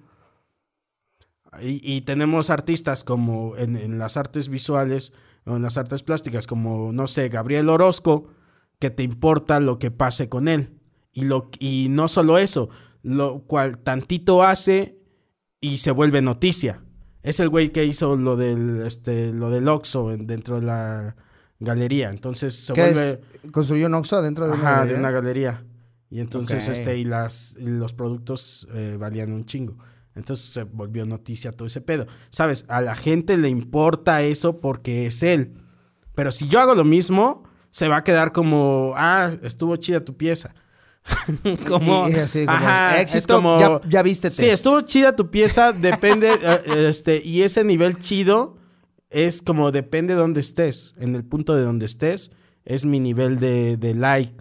Y, 1.62 1.80
y 1.82 2.02
tenemos 2.02 2.50
artistas 2.50 3.04
como 3.04 3.56
en, 3.56 3.76
en 3.76 3.98
las 3.98 4.16
artes 4.16 4.48
visuales 4.48 5.12
o 5.44 5.56
en 5.56 5.62
las 5.62 5.78
artes 5.78 6.02
plásticas, 6.02 6.46
como, 6.46 6.92
no 6.92 7.06
sé, 7.06 7.28
Gabriel 7.28 7.68
Orozco, 7.68 8.28
que 8.78 8.90
te 8.90 9.02
importa 9.02 9.60
lo 9.60 9.78
que 9.78 9.90
pase 9.90 10.28
con 10.28 10.48
él. 10.48 10.70
Y, 11.12 11.22
lo, 11.24 11.50
y 11.58 11.88
no 11.90 12.06
solo 12.08 12.38
eso, 12.38 12.68
lo 13.02 13.40
cual 13.46 13.78
tantito 13.78 14.42
hace 14.42 14.98
y 15.60 15.78
se 15.78 15.90
vuelve 15.90 16.22
noticia. 16.22 16.82
Es 17.22 17.40
el 17.40 17.48
güey 17.48 17.70
que 17.70 17.84
hizo 17.84 18.16
lo 18.16 18.36
del, 18.36 18.82
este, 18.86 19.32
lo 19.32 19.50
del 19.50 19.66
Oxxo 19.68 20.12
en- 20.12 20.26
dentro 20.26 20.60
de 20.60 20.66
la 20.66 21.16
galería. 21.58 22.10
Entonces 22.10 22.54
se 22.54 22.72
¿Qué 22.72 22.82
vuelve... 22.82 23.10
es? 23.42 23.50
¿Construyó 23.50 23.86
un 23.88 23.94
Oxxo 23.94 24.22
dentro 24.22 24.46
de 24.46 24.52
una 24.52 24.60
Ajá, 24.60 24.70
galería? 24.76 24.92
de 24.94 25.00
una 25.00 25.10
galería. 25.10 25.64
Y 26.10 26.20
entonces, 26.20 26.68
este, 26.68 26.96
y 26.96 27.04
las, 27.04 27.56
y 27.58 27.64
los 27.66 27.92
productos 27.92 28.66
eh, 28.72 28.96
valían 28.98 29.32
un 29.32 29.44
chingo. 29.44 29.76
Entonces 30.14 30.46
se 30.52 30.62
volvió 30.64 31.04
noticia 31.04 31.52
todo 31.52 31.66
ese 31.66 31.80
pedo. 31.80 32.06
¿Sabes? 32.30 32.64
A 32.68 32.80
la 32.80 32.94
gente 32.96 33.36
le 33.36 33.48
importa 33.48 34.22
eso 34.22 34.58
porque 34.60 35.06
es 35.06 35.22
él. 35.22 35.54
Pero 36.14 36.32
si 36.32 36.48
yo 36.48 36.60
hago 36.60 36.74
lo 36.74 36.84
mismo, 36.84 37.42
se 37.70 37.88
va 37.88 37.98
a 37.98 38.04
quedar 38.04 38.32
como, 38.32 38.92
ah, 38.96 39.32
estuvo 39.42 39.76
chida 39.76 40.04
tu 40.04 40.16
pieza. 40.16 40.54
como, 41.68 42.08
Y- 42.08 42.12
y 42.12 42.16
así 42.16 42.44
como, 42.44 42.56
ajá, 42.58 43.00
éxito, 43.00 43.34
como, 43.36 43.58
ya- 43.58 43.80
ya 43.88 44.02
vístete. 44.02 44.34
Sí, 44.34 44.46
estuvo 44.46 44.80
chida 44.82 45.14
tu 45.16 45.30
pieza, 45.30 45.72
depende, 45.72 46.30
eh, 46.42 46.86
este, 46.88 47.22
y 47.24 47.42
ese 47.42 47.64
nivel 47.64 47.98
chido 47.98 48.56
es 49.10 49.40
como 49.42 49.70
depende 49.72 50.14
de 50.14 50.20
dónde 50.20 50.40
estés. 50.40 50.94
En 50.98 51.14
el 51.14 51.24
punto 51.24 51.56
de 51.56 51.62
donde 51.62 51.86
estés, 51.86 52.30
es 52.64 52.84
mi 52.84 53.00
nivel 53.00 53.38
de, 53.38 53.76
de 53.78 53.94
like 53.94 54.34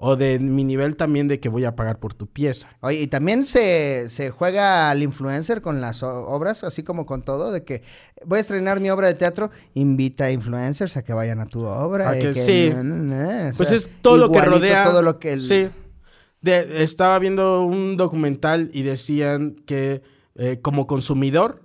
o 0.00 0.14
de 0.14 0.38
mi 0.38 0.62
nivel 0.62 0.94
también 0.96 1.26
de 1.26 1.40
que 1.40 1.48
voy 1.48 1.64
a 1.64 1.74
pagar 1.74 1.98
por 1.98 2.14
tu 2.14 2.28
pieza. 2.28 2.68
Oye, 2.82 3.00
y 3.02 3.06
también 3.08 3.44
se, 3.44 4.08
se 4.08 4.30
juega 4.30 4.90
al 4.90 5.02
influencer 5.02 5.60
con 5.60 5.80
las 5.80 6.04
obras, 6.04 6.62
así 6.62 6.84
como 6.84 7.04
con 7.04 7.22
todo, 7.24 7.50
de 7.50 7.64
que 7.64 7.82
voy 8.24 8.38
a 8.38 8.40
estrenar 8.40 8.80
mi 8.80 8.90
obra 8.90 9.08
de 9.08 9.14
teatro, 9.14 9.50
invita 9.74 10.26
a 10.26 10.30
influencers 10.30 10.96
a 10.96 11.02
que 11.02 11.12
vayan 11.12 11.40
a 11.40 11.46
tu 11.46 11.64
obra. 11.64 12.10
A 12.10 12.14
que 12.14 12.30
que- 12.30 12.34
sí. 12.34 12.70
o 12.72 13.56
Pues 13.56 13.68
sea, 13.70 13.76
es 13.76 13.90
todo 14.00 14.18
lo 14.18 14.30
que 14.30 14.40
rodea. 14.40 14.84
Todo 14.84 15.02
lo 15.02 15.18
que 15.18 15.32
el- 15.32 15.42
Sí. 15.44 15.68
De- 16.42 16.84
estaba 16.84 17.18
viendo 17.18 17.62
un 17.66 17.96
documental 17.96 18.70
y 18.72 18.82
decían 18.82 19.56
que 19.66 20.02
eh, 20.36 20.60
como 20.62 20.86
consumidor 20.86 21.64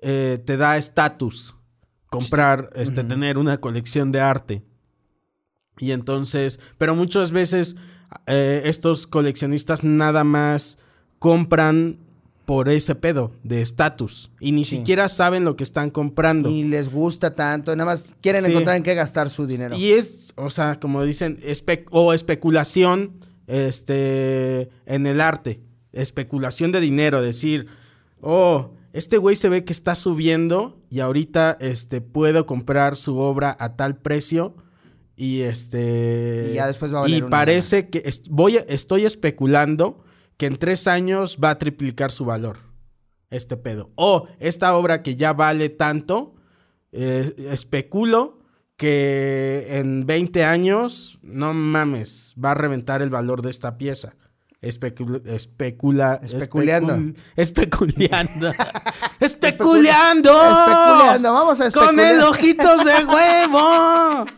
eh, 0.00 0.42
te 0.46 0.56
da 0.56 0.78
estatus 0.78 1.54
comprar, 2.06 2.70
este, 2.74 3.04
tener 3.04 3.36
una 3.36 3.58
colección 3.58 4.10
de 4.10 4.20
arte. 4.22 4.62
Y 5.78 5.92
entonces, 5.92 6.60
pero 6.78 6.94
muchas 6.94 7.30
veces 7.32 7.76
eh, 8.26 8.62
estos 8.66 9.06
coleccionistas 9.06 9.82
nada 9.84 10.22
más 10.24 10.78
compran 11.18 11.98
por 12.44 12.68
ese 12.68 12.94
pedo 12.96 13.30
de 13.44 13.62
estatus 13.62 14.30
y 14.40 14.50
ni 14.52 14.64
Sí. 14.64 14.78
siquiera 14.78 15.08
saben 15.08 15.44
lo 15.44 15.56
que 15.56 15.62
están 15.64 15.90
comprando. 15.90 16.50
Y 16.50 16.64
les 16.64 16.90
gusta 16.90 17.34
tanto, 17.34 17.74
nada 17.76 17.90
más 17.90 18.14
quieren 18.20 18.44
Sí. 18.44 18.50
encontrar 18.50 18.76
en 18.76 18.82
qué 18.82 18.94
gastar 18.94 19.30
su 19.30 19.46
dinero. 19.46 19.76
Y 19.76 19.92
es, 19.92 20.32
o 20.36 20.50
sea, 20.50 20.78
como 20.80 21.04
dicen, 21.04 21.38
espe- 21.42 21.86
o 21.90 22.12
especulación 22.12 23.12
este, 23.46 24.70
en 24.86 25.06
el 25.06 25.20
arte. 25.20 25.60
Especulación 25.92 26.72
de 26.72 26.80
dinero. 26.80 27.22
Decir, 27.22 27.66
oh, 28.20 28.70
este 28.92 29.18
güey 29.18 29.36
se 29.36 29.48
ve 29.48 29.64
que 29.64 29.72
está 29.72 29.94
subiendo 29.94 30.78
y 30.90 31.00
ahorita 31.00 31.56
este, 31.60 32.00
puedo 32.00 32.44
comprar 32.46 32.96
su 32.96 33.18
obra 33.18 33.56
a 33.60 33.76
tal 33.76 33.96
precio. 33.96 34.54
Y 35.16 35.42
este. 35.42 36.48
Y 36.52 36.54
ya 36.54 36.66
después 36.66 36.92
va 36.92 36.98
a 36.98 37.02
valer 37.02 37.18
Y 37.18 37.22
una 37.22 37.30
parece 37.30 37.88
que 37.90 38.02
est- 38.04 38.28
voy, 38.30 38.56
a- 38.56 38.64
estoy 38.68 39.04
especulando 39.04 40.02
que 40.36 40.46
en 40.46 40.56
tres 40.58 40.86
años 40.86 41.38
va 41.42 41.50
a 41.50 41.58
triplicar 41.58 42.10
su 42.10 42.24
valor. 42.24 42.58
Este 43.30 43.56
pedo. 43.56 43.90
O 43.94 44.26
esta 44.40 44.74
obra 44.74 45.02
que 45.02 45.16
ya 45.16 45.32
vale 45.32 45.68
tanto. 45.68 46.34
eh, 46.94 47.34
especulo 47.50 48.38
que 48.76 49.66
en 49.78 50.04
20 50.06 50.44
años, 50.44 51.18
no 51.22 51.54
mames, 51.54 52.34
va 52.42 52.50
a 52.50 52.54
reventar 52.54 53.00
el 53.00 53.08
valor 53.08 53.40
de 53.40 53.48
esta 53.50 53.78
pieza. 53.78 54.14
Especula, 54.60 55.20
especula, 55.24 56.20
Especuleando. 56.22 56.94
especul- 56.94 57.14
especuleando. 57.36 58.50
especuleando. 59.20 60.30
Especuleando, 60.30 61.32
vamos 61.32 61.60
a 61.60 61.70
Con 61.70 61.98
especular. 61.98 62.14
el 62.14 62.22
ojitos 62.22 62.84
de 62.84 63.04
huevo. 63.06 64.26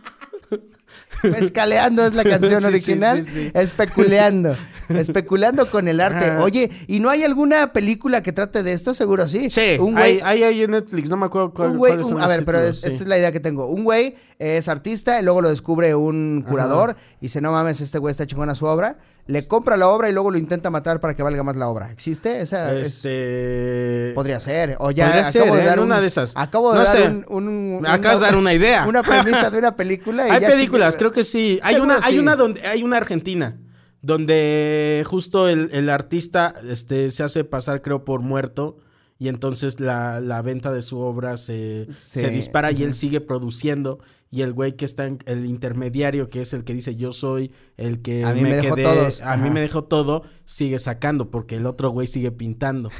Escaleando 1.24 2.04
es 2.06 2.14
la 2.14 2.24
canción 2.24 2.60
Sí, 2.60 2.66
original. 2.66 3.24
sí, 3.24 3.30
sí. 3.32 3.50
Especuleando. 3.54 4.54
Especulando 4.88 5.70
con 5.70 5.88
el 5.88 6.00
arte. 6.00 6.26
Ajá. 6.26 6.42
Oye, 6.42 6.70
¿y 6.86 7.00
no 7.00 7.10
hay 7.10 7.22
alguna 7.24 7.72
película 7.72 8.22
que 8.22 8.32
trate 8.32 8.62
de 8.62 8.72
esto? 8.72 8.94
Seguro 8.94 9.28
sí. 9.28 9.50
Sí, 9.50 9.76
Un 9.80 9.96
hay, 9.98 10.18
güey. 10.18 10.20
hay 10.24 10.42
ahí 10.42 10.62
en 10.62 10.72
Netflix, 10.72 11.08
no 11.08 11.16
me 11.16 11.26
acuerdo 11.26 11.52
cuál, 11.52 11.70
un 11.72 11.78
güey- 11.78 12.04
un- 12.04 12.20
a 12.20 12.26
ver, 12.26 12.44
pero 12.44 12.58
es- 12.60 12.84
esta 12.84 13.02
es 13.02 13.06
la 13.08 13.18
idea 13.18 13.32
que 13.32 13.40
tengo. 13.40 13.66
Un 13.66 13.84
güey 13.84 14.14
es 14.38 14.68
artista 14.68 15.20
y 15.20 15.24
luego 15.24 15.40
lo 15.40 15.48
descubre 15.50 15.94
un 15.94 16.44
curador 16.48 16.96
y 17.20 17.26
dice, 17.26 17.40
no 17.40 17.52
mames, 17.52 17.80
este 17.80 17.98
güey 17.98 18.10
está 18.12 18.26
chingón 18.26 18.50
a 18.50 18.54
su 18.54 18.66
obra. 18.66 18.98
Le 19.26 19.46
compra 19.46 19.78
la 19.78 19.88
obra 19.88 20.10
y 20.10 20.12
luego 20.12 20.30
lo 20.30 20.36
intenta 20.36 20.68
matar 20.70 21.00
para 21.00 21.14
que 21.14 21.22
valga 21.22 21.42
más 21.42 21.56
la 21.56 21.68
obra. 21.68 21.90
¿Existe? 21.90 22.42
Esa 22.42 22.74
es- 22.74 22.96
Este... 23.04 24.12
Podría 24.14 24.38
ser. 24.38 24.76
O 24.80 24.90
ya 24.90 25.06
Podría 25.06 25.28
acabo 25.28 25.44
ser, 25.46 25.54
de 25.54 25.62
¿eh? 25.62 25.64
dar 25.66 25.80
una 25.80 25.94
un- 25.94 26.00
de 26.02 26.06
esas. 26.06 26.32
Acabo 26.36 26.72
de 26.72 26.78
No 26.78 26.84
dar 26.84 26.96
sé. 26.96 27.08
un, 27.08 27.24
un- 27.28 27.80
Me 27.80 27.88
acabas 27.88 28.20
de 28.20 28.26
dar 28.26 28.36
una 28.36 28.52
idea. 28.52 28.86
Una 28.86 29.02
premisa 29.02 29.50
de 29.50 29.58
una 29.58 29.74
película. 29.76 30.28
Y 30.28 30.30
Hay 30.30 30.40
ya 30.42 30.48
películas, 30.48 30.96
creo 30.98 31.10
que 31.10 31.24
sí. 31.24 31.58
Hay 31.62 31.74
Seguro 31.76 31.94
una, 31.96 32.04
hay 32.06 32.18
una 32.18 32.36
donde, 32.36 32.66
hay 32.66 32.82
una 32.82 32.98
argentina, 32.98 33.58
donde 34.02 35.02
justo 35.06 35.48
el, 35.48 35.70
el 35.72 35.88
artista 35.88 36.54
este, 36.68 37.10
se 37.10 37.22
hace 37.22 37.44
pasar, 37.44 37.80
creo, 37.82 38.04
por 38.04 38.20
muerto. 38.20 38.76
Y 39.18 39.28
entonces 39.28 39.80
la, 39.80 40.20
la 40.20 40.42
venta 40.42 40.70
de 40.72 40.82
su 40.82 40.98
obra 40.98 41.36
se 41.38 41.86
dispara 42.30 42.72
y 42.72 42.82
él 42.82 42.94
sigue 42.94 43.20
produciendo. 43.22 44.00
Y 44.34 44.42
el 44.42 44.52
güey 44.52 44.72
que 44.74 44.84
está 44.84 45.04
en 45.06 45.18
el 45.26 45.46
intermediario, 45.46 46.28
que 46.28 46.42
es 46.42 46.52
el 46.54 46.64
que 46.64 46.74
dice 46.74 46.96
yo 46.96 47.12
soy 47.12 47.52
el 47.76 48.02
que 48.02 48.24
A 48.24 48.34
mí 48.34 48.40
me 48.40 48.56
dejó 48.56 48.74
quedé, 48.74 48.82
todos, 48.84 49.22
a 49.22 49.36
mí 49.36 49.44
ajá. 49.44 49.50
me 49.52 49.60
dejó 49.60 49.84
todo, 49.84 50.22
sigue 50.44 50.80
sacando, 50.80 51.30
porque 51.30 51.54
el 51.54 51.66
otro 51.66 51.90
güey 51.90 52.08
sigue 52.08 52.32
pintando. 52.32 52.90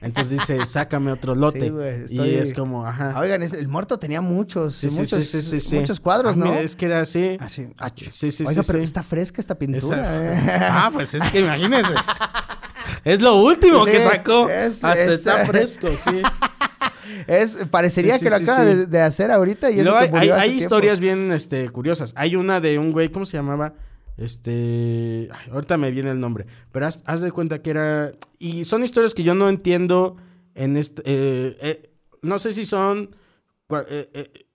Entonces 0.00 0.30
dice, 0.32 0.58
sácame 0.66 1.12
otro 1.12 1.36
lote. 1.36 1.60
Sí, 1.60 1.68
güey, 1.68 2.02
estoy- 2.06 2.30
Y 2.30 2.34
es 2.34 2.54
como, 2.54 2.86
ajá. 2.88 3.14
Oigan, 3.20 3.40
es- 3.44 3.52
el 3.52 3.68
muerto 3.68 4.00
tenía 4.00 4.20
muchos, 4.20 4.74
Sí, 4.74 4.90
sí, 4.90 4.98
muchos, 4.98 5.72
muchos 5.74 6.00
cuadros, 6.00 6.32
Ah, 6.32 6.36
¿no? 6.36 6.46
mira, 6.46 6.60
es 6.60 6.74
que 6.74 6.86
era 6.86 7.02
así. 7.02 7.36
Así, 7.38 7.68
ach. 7.78 8.08
Sí, 8.10 8.32
sí, 8.32 8.42
Oiga, 8.44 8.62
pero 8.66 8.80
está 8.80 9.04
fresca 9.04 9.40
esta 9.40 9.56
pintura. 9.56 9.98
Esa- 10.00 10.56
¿eh? 10.56 10.58
Ah, 10.72 10.90
pues 10.92 11.14
es 11.14 11.22
que 11.30 11.38
imagínese. 11.38 11.94
es 13.04 13.20
lo 13.20 13.36
último 13.42 13.84
que 13.84 14.00
sacó. 14.00 14.48
es- 14.48 14.82
Hasta 14.82 15.00
es- 15.00 15.12
está 15.12 15.46
fresco, 15.46 15.86
sí. 15.96 16.20
Es, 17.26 17.56
parecería 17.70 18.14
Sí, 18.14 18.18
sí, 18.20 18.24
que 18.24 18.30
lo 18.30 18.36
acaba. 18.36 18.64
De, 18.64 18.86
de 18.86 19.00
hacer 19.00 19.30
ahorita 19.30 19.70
y, 19.70 19.80
eso 19.80 19.96
hay, 19.96 20.08
hay- 20.12 20.30
hay 20.30 20.50
historias 20.56 21.00
bien 21.00 21.32
este, 21.32 21.68
curiosas. 21.70 22.12
Hay 22.16 22.36
una 22.36 22.60
de 22.60 22.78
un 22.78 22.92
güey, 22.92 23.10
¿cómo 23.10 23.24
se 23.24 23.36
llamaba? 23.36 23.74
Este. 24.16 25.28
ay, 25.32 25.50
ahorita 25.52 25.76
me 25.78 25.90
viene 25.90 26.10
el 26.10 26.20
nombre. 26.20 26.46
Pero 26.72 26.86
haz, 26.86 27.02
haz 27.06 27.20
de 27.22 27.32
cuenta 27.32 27.62
que 27.62 27.70
era. 27.70 28.12
Y 28.38 28.64
son 28.64 28.82
historias 28.82 29.14
que 29.14 29.22
yo 29.22 29.34
no 29.34 29.48
entiendo 29.48 30.16
en 30.54 30.76
este. 30.76 31.02
eh, 31.06 31.56
eh, 31.60 31.90
no 32.22 32.38
sé 32.38 32.52
si 32.52 32.66
son. 32.66 33.16
eh, 33.88 34.46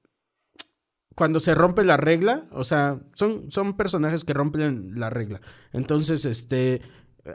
cuando 1.15 1.39
se 1.39 1.55
rompe 1.55 1.83
la 1.83 1.97
regla. 1.97 2.45
O 2.51 2.63
sea, 2.63 2.99
son, 3.13 3.49
son 3.51 3.75
personajes 3.77 4.23
que 4.23 4.33
rompen 4.33 4.99
la 4.99 5.09
regla. 5.09 5.41
Entonces, 5.73 6.25
este. 6.25 6.81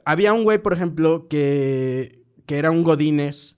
Había 0.04 0.32
un 0.32 0.44
güey, 0.44 0.58
por 0.58 0.72
ejemplo, 0.72 1.26
que. 1.28 2.22
que 2.46 2.58
era 2.58 2.70
un 2.70 2.84
Godínez. 2.84 3.56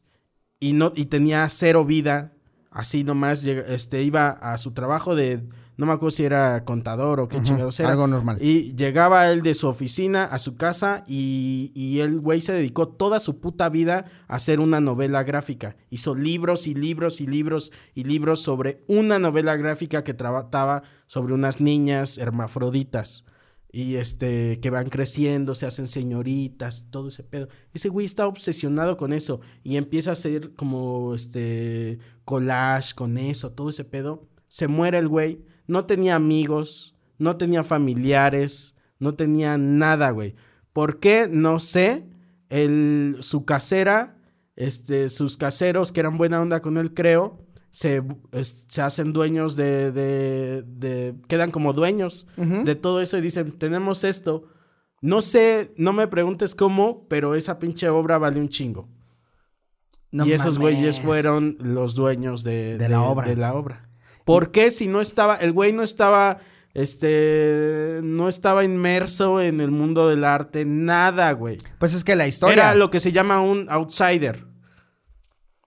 Y 0.63 0.75
no. 0.75 0.93
Y 0.95 1.07
tenía 1.07 1.49
cero 1.49 1.85
vida. 1.85 2.35
Así 2.71 3.03
nomás 3.03 3.45
este, 3.45 4.03
iba 4.05 4.31
a 4.31 4.57
su 4.59 4.71
trabajo 4.71 5.17
de. 5.17 5.43
No 5.77 5.87
me 5.87 5.93
acuerdo 5.93 6.13
si 6.13 6.25
era 6.25 6.65
contador 6.65 7.19
o 7.19 7.27
qué 7.27 7.43
chingados 7.43 7.81
era. 7.81 7.89
algo 7.89 8.07
normal. 8.07 8.39
Y 8.41 8.75
llegaba 8.77 9.29
él 9.33 9.43
de 9.43 9.55
su 9.55 9.67
oficina 9.67 10.25
a 10.25 10.39
su 10.39 10.57
casa 10.57 11.05
y, 11.09 11.73
y 11.75 11.99
el 11.99 12.21
güey 12.21 12.41
se 12.43 12.53
dedicó 12.53 12.89
toda 12.89 13.19
su 13.19 13.41
puta 13.41 13.69
vida 13.71 14.05
a 14.29 14.37
hacer 14.37 14.61
una 14.61 14.81
novela 14.81 15.25
gráfica. 15.25 15.77
Hizo 15.91 16.15
libros 16.15 16.69
y 16.69 16.75
libros 16.75 17.21
y 17.21 17.27
libros 17.27 17.73
y 17.95 18.05
libros 18.05 18.41
sobre 18.43 18.85
una 18.87 19.19
novela 19.19 19.57
gráfica 19.57 20.05
que 20.05 20.15
trataba 20.15 20.85
sobre 21.07 21.35
unas 21.35 21.61
niñas 21.61 22.19
hermafroditas. 22.19 23.25
Y 23.75 23.97
este, 23.97 24.61
que 24.61 24.69
van 24.69 24.91
creciendo, 24.91 25.55
se 25.55 25.65
hacen 25.65 25.89
señoritas, 25.89 26.89
todo 26.91 27.09
ese 27.09 27.25
pedo. 27.25 27.49
Ese 27.73 27.89
güey 27.89 28.05
está 28.05 28.27
obsesionado 28.27 28.99
con 28.99 29.15
eso 29.15 29.41
y 29.65 29.77
empieza 29.77 30.11
a 30.11 30.13
hacer 30.13 30.53
como 30.55 31.15
este 31.15 31.99
collage 32.27 32.95
con 32.95 33.17
eso, 33.17 33.53
todo 33.53 33.71
ese 33.71 33.85
pedo. 33.85 34.29
Se 34.49 34.69
muere 34.69 34.99
el 34.99 35.09
güey, 35.09 35.47
no 35.67 35.87
tenía 35.87 36.17
amigos, 36.17 36.95
no 37.19 37.39
tenía 37.39 37.65
familiares, 37.65 38.77
no 38.99 39.15
tenía 39.15 39.57
nada, 39.57 40.11
güey. 40.11 40.35
¿Por 40.73 41.01
qué? 41.01 41.29
No 41.31 41.59
sé. 41.59 42.07
El, 42.51 43.17
su 43.21 43.47
casera, 43.47 44.19
este, 44.57 45.09
sus 45.09 45.39
caseros 45.39 45.93
que 45.93 46.01
eran 46.01 46.19
buena 46.19 46.43
onda 46.43 46.61
con 46.61 46.77
él, 46.77 46.93
creo, 46.93 47.47
se, 47.73 48.03
es- 48.31 48.65
se 48.69 48.81
hacen 48.83 49.13
dueños 49.13 49.57
de, 49.57 49.91
de, 49.91 50.63
de- 50.65 51.15
quedan 51.27 51.51
como 51.51 51.73
dueños 51.73 52.29
de 52.37 52.75
todo 52.77 53.01
eso 53.01 53.19
y 53.19 53.21
dicen, 53.23 53.59
tenemos 53.59 54.05
esto. 54.05 54.45
No 55.01 55.21
sé, 55.21 55.73
no 55.77 55.93
me 55.93 56.07
preguntes 56.07 56.55
cómo, 56.55 57.09
pero 57.09 57.35
esa 57.35 57.59
pinche 57.59 57.89
obra 57.89 58.19
vale 58.19 58.39
un 58.39 58.49
chingo. 58.49 58.89
No 60.13 60.25
y 60.27 60.33
esos 60.33 60.59
güeyes 60.59 61.01
fueron 61.01 61.57
los 61.59 61.95
dueños 61.97 62.45
de, 62.45 62.79
De 62.79 62.89
la 62.89 63.03
obra. 63.03 63.27
de 63.27 63.35
la 63.37 63.55
obra. 63.55 63.89
¿Por 64.25 64.53
qué 64.53 64.71
si 64.71 64.87
no 64.87 65.01
estaba, 65.01 65.35
el 65.37 65.51
güey 65.53 65.73
no 65.73 65.83
estaba, 65.83 66.39
este, 66.75 68.01
no 68.05 68.29
estaba 68.29 68.63
inmerso 68.65 69.41
en 69.41 69.61
el 69.61 69.71
mundo 69.71 70.09
del 70.09 70.25
arte, 70.25 70.65
nada, 70.65 71.33
güey. 71.33 71.59
Pues 71.79 71.95
es 71.95 72.05
que 72.05 72.15
la 72.15 72.27
historia. 72.29 72.55
Era 72.55 72.75
lo 72.75 72.91
que 72.91 73.01
se 73.01 73.11
llama 73.13 73.41
un 73.41 73.67
outsider. 73.71 74.45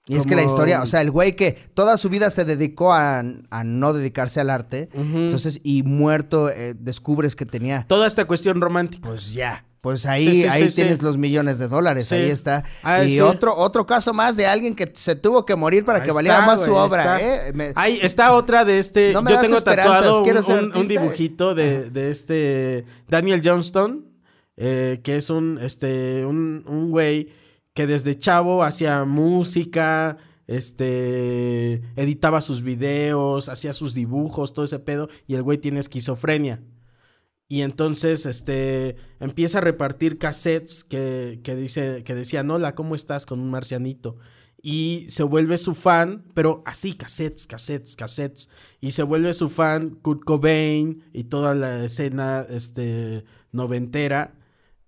Y 0.07 0.17
es 0.17 0.25
que 0.27 0.35
la 0.35 0.43
historia, 0.43 0.81
o 0.83 0.85
sea, 0.85 1.01
el 1.01 1.09
güey 1.09 1.35
que 1.35 1.53
toda 1.73 1.97
su 1.97 2.09
vida 2.09 2.29
se 2.29 2.45
dedicó 2.45 2.93
a, 2.93 3.23
a 3.49 3.63
no 3.63 3.91
dedicarse 3.93 4.39
al 4.39 4.49
arte, 4.51 4.89
entonces, 4.93 5.61
y 5.63 5.81
muerto, 5.83 6.49
eh, 6.49 6.75
descubres 6.77 7.35
que 7.35 7.45
tenía. 7.45 7.85
Toda 7.87 8.05
esta 8.05 8.25
cuestión 8.25 8.61
romántica. 8.61 9.07
Pues 9.07 9.33
ya. 9.33 9.65
Pues 9.81 10.07
ahí, 10.07 10.25
Sí, 10.27 10.41
sí, 10.41 10.47
ahí 10.47 10.69
sí, 10.71 10.75
tienes 10.77 11.03
los 11.03 11.15
millones 11.17 11.59
de 11.59 11.67
dólares, 11.67 12.11
ahí 12.11 12.29
está. 12.31 12.63
Ah, 12.81 13.03
y 13.03 13.19
otro, 13.19 13.55
otro 13.55 13.85
caso 13.85 14.13
más 14.15 14.35
de 14.35 14.47
alguien 14.47 14.75
que 14.75 14.89
se 14.95 15.15
tuvo 15.15 15.45
que 15.45 15.55
morir 15.55 15.85
para 15.85 15.99
Ahí 15.99 16.05
que 16.05 16.11
valiera 16.11 16.37
está, 16.39 16.47
más 16.47 16.61
su 16.63 16.71
güey, 16.71 16.83
obra. 16.83 17.19
está. 17.19 17.47
¿eh? 17.49 17.53
Me- 17.53 17.71
Ahí 17.75 17.99
está 18.01 18.33
otra 18.33 18.65
de 18.65 18.79
este. 18.79 19.13
No 19.13 19.21
me 19.21 19.29
yo 19.29 19.35
das 19.37 19.45
tengo 19.45 19.61
tatuado 19.61 20.17
un, 20.17 20.23
quiero 20.23 20.41
ser 20.41 20.57
un- 20.57 20.65
un 20.65 20.71
artista. 20.71 21.01
dibujito 21.01 21.53
de, 21.53 21.91
de 21.91 22.09
este 22.09 22.85
Daniel 23.07 23.41
Johnston, 23.45 24.05
eh, 24.57 25.01
que 25.03 25.17
es 25.17 25.29
un 25.29 25.59
este 25.61 26.25
un, 26.25 26.63
un 26.67 26.89
güey 26.89 27.29
que 27.75 27.85
desde 27.85 28.17
chavo 28.17 28.63
hacía 28.63 29.03
música, 29.03 30.17
este 30.47 31.81
editaba 31.97 32.41
sus 32.41 32.63
videos, 32.63 33.49
hacía 33.49 33.73
sus 33.73 33.93
dibujos, 33.93 34.53
todo 34.53 34.65
ese 34.65 34.79
pedo, 34.79 35.09
y 35.27 35.35
el 35.35 35.43
güey 35.43 35.59
tiene 35.59 35.81
esquizofrenia. 35.81 36.63
Y 37.47 37.61
entonces, 37.61 38.25
este, 38.25 38.95
empieza 39.19 39.59
a 39.59 39.61
repartir 39.61 40.17
cassettes 40.17 40.83
que, 40.83 41.41
que 41.43 41.55
dice, 41.55 42.03
que 42.03 42.15
decían, 42.15 42.49
hola, 42.49 42.75
¿cómo 42.75 42.95
estás? 42.95 43.25
Con 43.25 43.39
un 43.39 43.51
marcianito. 43.51 44.17
Y 44.61 45.05
se 45.09 45.23
vuelve 45.23 45.57
su 45.59 45.75
fan, 45.75 46.25
pero 46.33 46.63
así, 46.65 46.93
cassettes, 46.95 47.45
cassettes, 47.45 47.95
cassettes. 47.95 48.49
Y 48.81 48.91
se 48.91 49.03
vuelve 49.03 49.33
su 49.33 49.49
fan 49.49 49.91
Kurt 50.01 50.23
Cobain 50.23 51.03
y 51.13 51.25
toda 51.25 51.53
la 51.55 51.83
escena, 51.85 52.45
este, 52.49 53.25
noventera. 53.51 54.39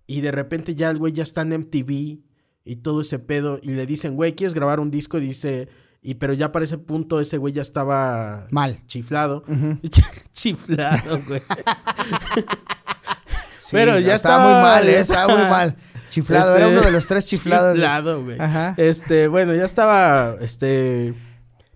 Y 0.07 0.21
de 0.21 0.31
repente 0.31 0.73
ya 0.73 0.89
el 0.89 0.97
güey 0.97 1.13
ya 1.13 1.23
está 1.23 1.41
en 1.41 1.49
MTV 1.59 2.26
y 2.67 2.77
todo 2.77 3.01
ese 3.01 3.19
pedo. 3.19 3.59
Y 3.61 3.71
le 3.71 3.85
dicen, 3.85 4.15
güey, 4.15 4.35
¿quieres 4.35 4.53
grabar 4.53 4.79
un 4.79 4.91
disco? 4.91 5.17
Y 5.17 5.21
dice, 5.21 5.67
y 6.01 6.15
pero 6.15 6.33
ya 6.33 6.51
para 6.51 6.65
ese 6.65 6.77
punto 6.77 7.19
ese 7.19 7.37
güey 7.37 7.53
ya 7.53 7.61
estaba 7.61 8.45
Mal. 8.51 8.79
chiflado. 8.87 9.43
chiflado, 10.33 11.19
güey. 11.27 11.41
Sí, 13.59 13.71
Pero 13.75 13.99
ya 13.99 14.15
estaba 14.15 14.37
estaba- 14.37 14.53
muy 14.53 14.61
mal, 14.63 14.87
eh, 14.87 14.99
estaba 14.99 15.35
muy 15.37 15.49
mal. 15.49 15.75
Chiflado, 16.09 16.55
era 16.55 16.65
Este, 16.67 16.77
uno 16.77 16.85
de 16.85 16.91
los 16.91 17.05
tres 17.05 17.25
chiflados. 17.25 17.73
Chiflado, 17.75 18.23
güey. 18.23 18.39
Ajá. 18.39 18.73
Este, 18.77 19.27
bueno, 19.27 19.53
ya 19.53 19.65
estaba, 19.65 20.35
este... 20.39 21.13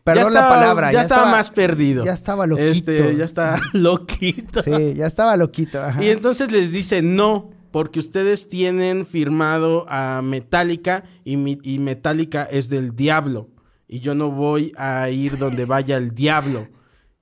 Perdón 0.05 0.23
ya 0.23 0.29
la 0.31 0.39
estaba- 0.39 0.55
palabra. 0.55 0.91
Ya, 0.93 1.01
estaba, 1.01 1.29
más 1.31 1.49
perdido. 1.49 2.05
Ya 2.05 2.13
estaba 2.13 2.47
loquito. 2.47 2.91
Este, 2.93 3.15
ya 3.17 3.25
estaba 3.25 3.59
loquito. 3.73 4.63
Sí, 4.63 4.93
ya 4.95 5.05
estaba 5.05 5.35
loquito. 5.35 5.81
ajá. 5.83 6.01
Y 6.01 6.09
entonces 6.11 6.49
les 6.49 6.71
dice 6.71 7.01
no, 7.01 7.49
porque 7.71 7.99
ustedes 7.99 8.49
tienen 8.49 9.05
firmado 9.05 9.85
a 9.89 10.21
Metallica 10.21 11.03
y, 11.23 11.37
mi- 11.37 11.59
Metallica 11.79 12.43
es 12.43 12.69
del 12.69 12.95
diablo. 12.95 13.49
Y 13.87 13.99
yo 13.99 14.15
no 14.15 14.31
voy 14.31 14.71
a 14.77 15.09
ir 15.09 15.37
donde 15.37 15.65
vaya 15.65 15.97
el 15.97 16.13
diablo. 16.15 16.69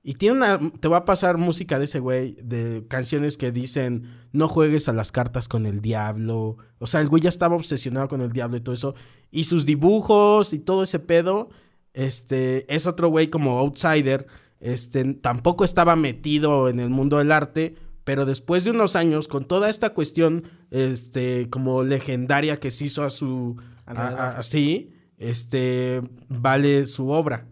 Y 0.02 0.14
tiene 0.14 0.36
una. 0.36 0.58
Te 0.80 0.88
va 0.88 0.98
a 0.98 1.04
pasar 1.04 1.36
música 1.36 1.78
de 1.78 1.84
ese 1.84 1.98
güey, 1.98 2.36
de 2.42 2.86
canciones 2.88 3.36
que 3.36 3.52
dicen 3.52 4.04
no 4.32 4.48
juegues 4.48 4.88
a 4.88 4.92
las 4.94 5.12
cartas 5.12 5.46
con 5.48 5.66
el 5.66 5.80
diablo. 5.80 6.56
O 6.78 6.86
sea, 6.86 7.00
el 7.00 7.08
güey 7.08 7.22
ya 7.22 7.28
estaba 7.28 7.56
obsesionado 7.56 8.08
con 8.08 8.20
el 8.22 8.32
diablo 8.32 8.56
y 8.56 8.60
todo 8.60 8.74
eso. 8.74 8.94
Y 9.30 9.44
sus 9.44 9.66
dibujos 9.66 10.52
y 10.54 10.58
todo 10.58 10.84
ese 10.84 11.00
pedo. 11.00 11.50
Este 11.92 12.72
es 12.74 12.86
otro 12.86 13.08
güey 13.08 13.28
como 13.28 13.58
outsider. 13.58 14.26
Este 14.60 15.04
tampoco 15.14 15.64
estaba 15.64 15.96
metido 15.96 16.68
en 16.68 16.80
el 16.80 16.88
mundo 16.90 17.18
del 17.18 17.32
arte. 17.32 17.74
Pero 18.10 18.26
después 18.26 18.64
de 18.64 18.72
unos 18.72 18.96
años, 18.96 19.28
con 19.28 19.44
toda 19.44 19.70
esta 19.70 19.90
cuestión, 19.90 20.42
este, 20.72 21.48
como 21.48 21.84
legendaria 21.84 22.58
que 22.58 22.72
se 22.72 22.86
hizo 22.86 23.04
a 23.04 23.10
su. 23.10 23.56
así, 23.86 24.90
este, 25.16 26.02
vale 26.28 26.88
su 26.88 27.10
obra 27.10 27.46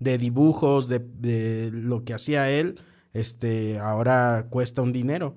de 0.00 0.18
dibujos, 0.18 0.90
de, 0.90 0.98
de 0.98 1.70
lo 1.72 2.04
que 2.04 2.12
hacía 2.12 2.50
él, 2.50 2.78
este, 3.14 3.78
ahora 3.78 4.48
cuesta 4.50 4.82
un 4.82 4.92
dinero. 4.92 5.34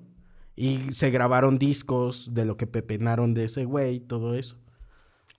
Y 0.58 0.92
se 0.92 1.10
grabaron 1.10 1.58
discos 1.58 2.34
de 2.34 2.44
lo 2.44 2.58
que 2.58 2.68
pepenaron 2.68 3.34
de 3.34 3.46
ese 3.46 3.64
güey, 3.64 4.02
todo 4.02 4.36
eso. 4.36 4.58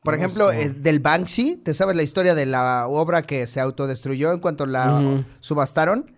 Por 0.03 0.15
No, 0.15 0.19
ejemplo, 0.19 0.51
eh, 0.51 0.71
del 0.71 1.01
Banksy, 1.01 1.57
¿te 1.59 1.75
sabes 1.75 1.95
la 1.95 2.03
historia 2.03 2.35
de 2.35 2.47
la 2.47 2.87
obra 2.89 3.21
que 3.21 3.47
se 3.47 3.61
autodestruyó 3.61 4.33
en 4.33 4.39
cuanto 4.39 4.65
la 4.65 4.95
Ujú. 4.95 5.25
subastaron? 5.41 6.16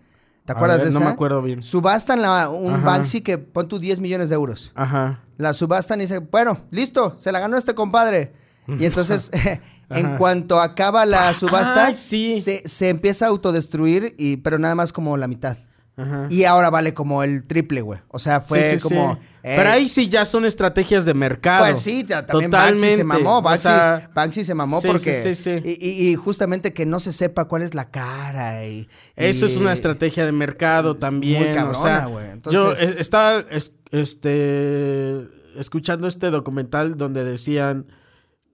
¿Te 0.49 0.57
acuerdas 0.57 0.77
ver, 0.79 0.87
de 0.87 0.93
no 0.93 0.99
esa? 0.99 1.07
me 1.09 1.13
acuerdo 1.13 1.41
bien. 1.41 1.61
Subastan 1.61 2.21
la- 2.21 2.49
un 2.49 2.73
Ajá. 2.73 2.85
Banksy 2.85 3.21
que 3.21 3.37
pon 3.37 3.67
tú 3.67 3.77
10 3.79 3.99
millones 3.99 4.29
de 4.29 4.35
euros. 4.35 4.71
Ajá. 4.75 5.19
La 5.37 5.53
subastan 5.53 5.99
y 5.99 6.03
dice, 6.03 6.19
bueno, 6.19 6.57
listo, 6.71 7.15
se 7.19 7.31
la 7.31 7.39
ganó 7.39 7.55
este 7.57 7.75
compadre. 7.75 8.33
Y 8.67 8.85
entonces, 8.85 9.29
en 9.89 10.17
cuanto 10.17 10.59
acaba 10.59 11.05
la 11.05 11.33
subasta, 11.33 11.87
Ay, 11.87 11.95
sí. 11.95 12.41
se, 12.41 12.67
se 12.67 12.89
empieza 12.89 13.25
a 13.25 13.29
autodestruir, 13.29 14.15
y, 14.17 14.37
pero 14.37 14.59
nada 14.59 14.75
más 14.75 14.91
como 14.93 15.17
la 15.17 15.27
mitad. 15.27 15.57
Ajá. 15.99 16.27
Y 16.29 16.43
ahora 16.45 16.69
vale 16.69 16.93
como 16.93 17.23
el 17.23 17.43
triple, 17.45 17.81
güey. 17.81 17.99
O 18.09 18.19
sea, 18.19 18.39
fue 18.41 18.63
Sí, 18.71 18.77
sí, 18.79 18.83
como... 18.83 19.15
sí. 19.15 19.19
eh, 19.43 19.53
Pero 19.57 19.69
ahí 19.69 19.89
sí 19.89 20.07
ya 20.09 20.25
son 20.25 20.45
estrategias 20.45 21.05
de 21.05 21.13
mercado. 21.13 21.65
Pues 21.65 21.79
sí, 21.79 22.03
ta- 22.03 22.25
también 22.25 22.51
Banksy 22.51 22.91
se 22.91 23.03
mamó. 23.03 23.37
O 23.39 23.41
Banksy, 23.41 23.63
sea, 23.63 24.09
Banksy 24.13 24.43
se 24.43 24.53
mamó 24.55 24.79
sí, 24.81 24.87
porque... 24.87 25.21
sí, 25.23 25.35
sí, 25.35 25.59
sí. 25.61 25.61
Y, 25.79 25.87
y- 25.89 26.09
y 26.11 26.15
justamente 26.15 26.73
que 26.73 26.85
no 26.85 26.99
se 26.99 27.11
sepa 27.13 27.45
cuál 27.45 27.61
es 27.63 27.73
la 27.73 27.89
cara 27.89 28.65
y... 28.65 28.87
Eso 29.15 29.45
es 29.45 29.57
una 29.57 29.73
estrategia 29.73 30.25
de 30.25 30.31
mercado 30.31 30.95
también. 30.95 31.41
muy 31.43 31.51
o 31.51 31.55
cabrona, 31.55 32.05
güey. 32.05 32.25
Yo 32.51 32.71
Entonces- 32.71 32.89
eh, 32.89 32.95
estaba 32.99 33.43
es- 33.49 33.73
este, 33.91 35.27
escuchando 35.57 36.07
este 36.07 36.29
documental 36.31 36.97
donde 36.97 37.23
decían 37.23 37.85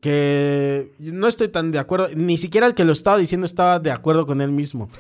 que 0.06 0.94
no 1.00 1.28
estoy 1.28 1.48
tan 1.50 1.72
de 1.72 1.80
acuerdo. 1.80 2.10
Ni 2.16 2.38
siquiera 2.38 2.68
el 2.68 2.76
que 2.76 2.84
lo 2.86 2.94
estaba 2.94 3.18
diciendo 3.18 3.46
estaba 3.46 3.80
de 3.80 3.92
acuerdo 3.92 4.26
con 4.28 4.40
él 4.42 4.52
mismo. 4.52 4.90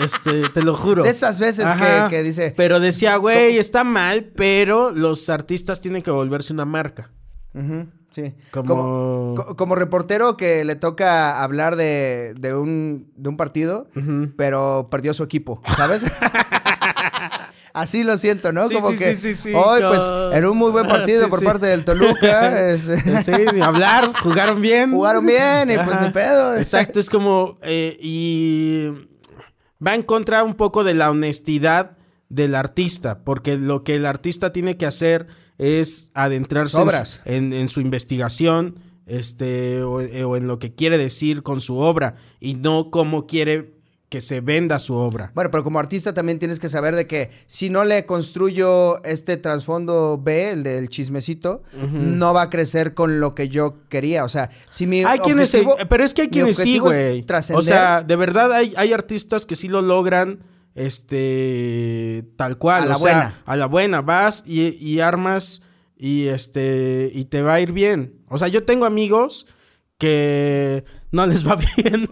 Este, 0.00 0.48
te 0.50 0.62
lo 0.62 0.76
juro. 0.76 1.02
De 1.02 1.10
esas 1.10 1.40
veces 1.40 1.64
que- 1.64 1.70
Ajá. 1.82 2.08
que 2.08 2.22
dice- 2.22 2.54
Pero 2.56 2.78
decía, 2.78 3.16
güey, 3.16 3.58
está 3.58 3.82
mal, 3.82 4.30
pero 4.36 4.92
los 4.92 5.28
artistas 5.28 5.80
tienen 5.80 6.00
que 6.02 6.12
volverse 6.12 6.52
una 6.52 6.64
marca. 6.64 7.10
Sí. 8.12 8.34
Como- 8.52 8.68
Como... 8.76 9.34
co- 9.34 9.56
como 9.56 9.74
reportero 9.74 10.36
que 10.36 10.64
le 10.64 10.76
toca 10.76 11.42
hablar 11.42 11.74
de, 11.74 12.34
de 12.38 12.54
un, 12.54 13.10
de 13.16 13.28
un 13.30 13.36
partido, 13.36 13.88
pero 14.36 14.86
perdió 14.92 15.12
su 15.12 15.24
equipo, 15.24 15.60
¿sabes? 15.76 16.04
Así 17.72 18.02
lo 18.04 18.16
siento, 18.18 18.52
¿no? 18.52 18.68
Sí, 18.68 18.74
Como 18.74 18.90
sí, 18.90 18.98
que 18.98 19.14
sí, 19.14 19.34
sí, 19.34 19.42
sí, 19.42 19.52
hoy, 19.54 19.80
pues, 19.86 20.02
en 20.32 20.44
un 20.44 20.56
muy 20.56 20.70
buen 20.72 20.86
partido 20.88 21.28
por 21.28 21.42
parte 21.44 21.66
del 21.66 21.84
Toluca, 21.84 22.70
este, 22.74 23.22
Sí, 23.22 23.32
ni 23.54 23.60
hablar, 23.60 24.12
jugaron 24.22 24.60
bien. 24.60 24.90
jugaron 24.92 25.24
bien 25.26 25.70
y 25.70 25.76
pues 25.76 26.00
ni 26.00 26.10
pedo. 26.10 26.56
Exacto, 26.56 26.98
es 27.00 27.08
como. 27.10 27.58
eh, 27.62 27.96
y 28.00 28.88
va 29.84 29.94
en 29.94 30.02
contra 30.02 30.42
un 30.44 30.54
poco 30.54 30.84
de 30.84 30.94
la 30.94 31.10
honestidad 31.10 31.96
del 32.28 32.54
artista, 32.54 33.24
porque 33.24 33.56
lo 33.56 33.82
que 33.84 33.94
el 33.96 34.06
artista 34.06 34.52
tiene 34.52 34.76
que 34.76 34.86
hacer 34.86 35.26
es 35.58 36.10
adentrarse 36.14 36.76
Obras. 36.78 37.20
en 37.24 37.68
su 37.68 37.80
investigación 37.80 38.76
este, 39.10 39.82
o, 39.82 40.00
eh, 40.00 40.24
o 40.24 40.36
en 40.36 40.46
lo 40.46 40.58
que 40.58 40.74
quiere 40.74 40.96
decir 40.96 41.42
con 41.42 41.60
su 41.60 41.78
obra 41.78 42.14
y 42.38 42.54
no 42.54 42.90
cómo 42.90 43.26
quiere 43.26 43.74
que 44.10 44.20
se 44.20 44.40
venda 44.40 44.78
su 44.80 44.94
obra. 44.94 45.30
Bueno, 45.34 45.50
pero 45.52 45.62
como 45.64 45.78
artista 45.78 46.12
también 46.12 46.38
tienes 46.40 46.58
que 46.60 46.68
saber 46.68 46.94
de 46.96 47.06
que 47.06 47.30
si 47.46 47.70
no 47.70 47.84
le 47.84 48.04
construyo 48.06 49.02
este 49.04 49.36
trasfondo 49.36 50.20
B, 50.22 50.50
el 50.50 50.62
del 50.64 50.88
chismecito, 50.88 51.62
no 51.92 52.34
va 52.34 52.42
a 52.42 52.50
crecer 52.50 52.92
con 52.94 53.20
lo 53.20 53.34
que 53.36 53.48
yo 53.48 53.88
quería. 53.88 54.24
O 54.24 54.28
sea, 54.28 54.50
si 54.68 54.86
mi 54.88 55.04
Hay 55.04 55.20
quienes, 55.20 55.54
objetivo- 55.54 55.76
eh, 55.78 55.86
pero 55.88 56.04
es 56.04 56.12
que 56.12 56.22
hay 56.22 56.28
quienes 56.28 56.56
sí, 56.56 56.78
güey. 56.80 57.24
O 57.54 57.62
sea, 57.62 58.02
de 58.02 58.16
verdad 58.16 58.52
hay, 58.52 58.74
hay 58.76 58.92
artistas 58.92 59.46
que 59.46 59.54
sí 59.54 59.68
lo 59.68 59.80
logran, 59.80 60.40
este, 60.74 62.24
tal 62.36 62.58
cual. 62.58 62.82
A 62.82 62.86
la 62.86 62.96
o 62.96 62.98
sea, 62.98 63.12
buena. 63.14 63.34
a 63.46 63.56
la 63.56 63.66
buena. 63.66 64.00
Vas 64.02 64.42
y, 64.46 64.68
y 64.84 65.00
armas 65.00 65.62
y 65.96 66.26
este, 66.28 67.10
y 67.14 67.26
te 67.26 67.42
va 67.42 67.54
a 67.54 67.60
ir 67.60 67.72
bien. 67.72 68.14
O 68.28 68.38
sea, 68.38 68.48
yo 68.48 68.64
tengo 68.64 68.86
amigos 68.86 69.46
que 69.98 70.84
no 71.12 71.26
les 71.26 71.46
va 71.46 71.56
bien. 71.76 72.08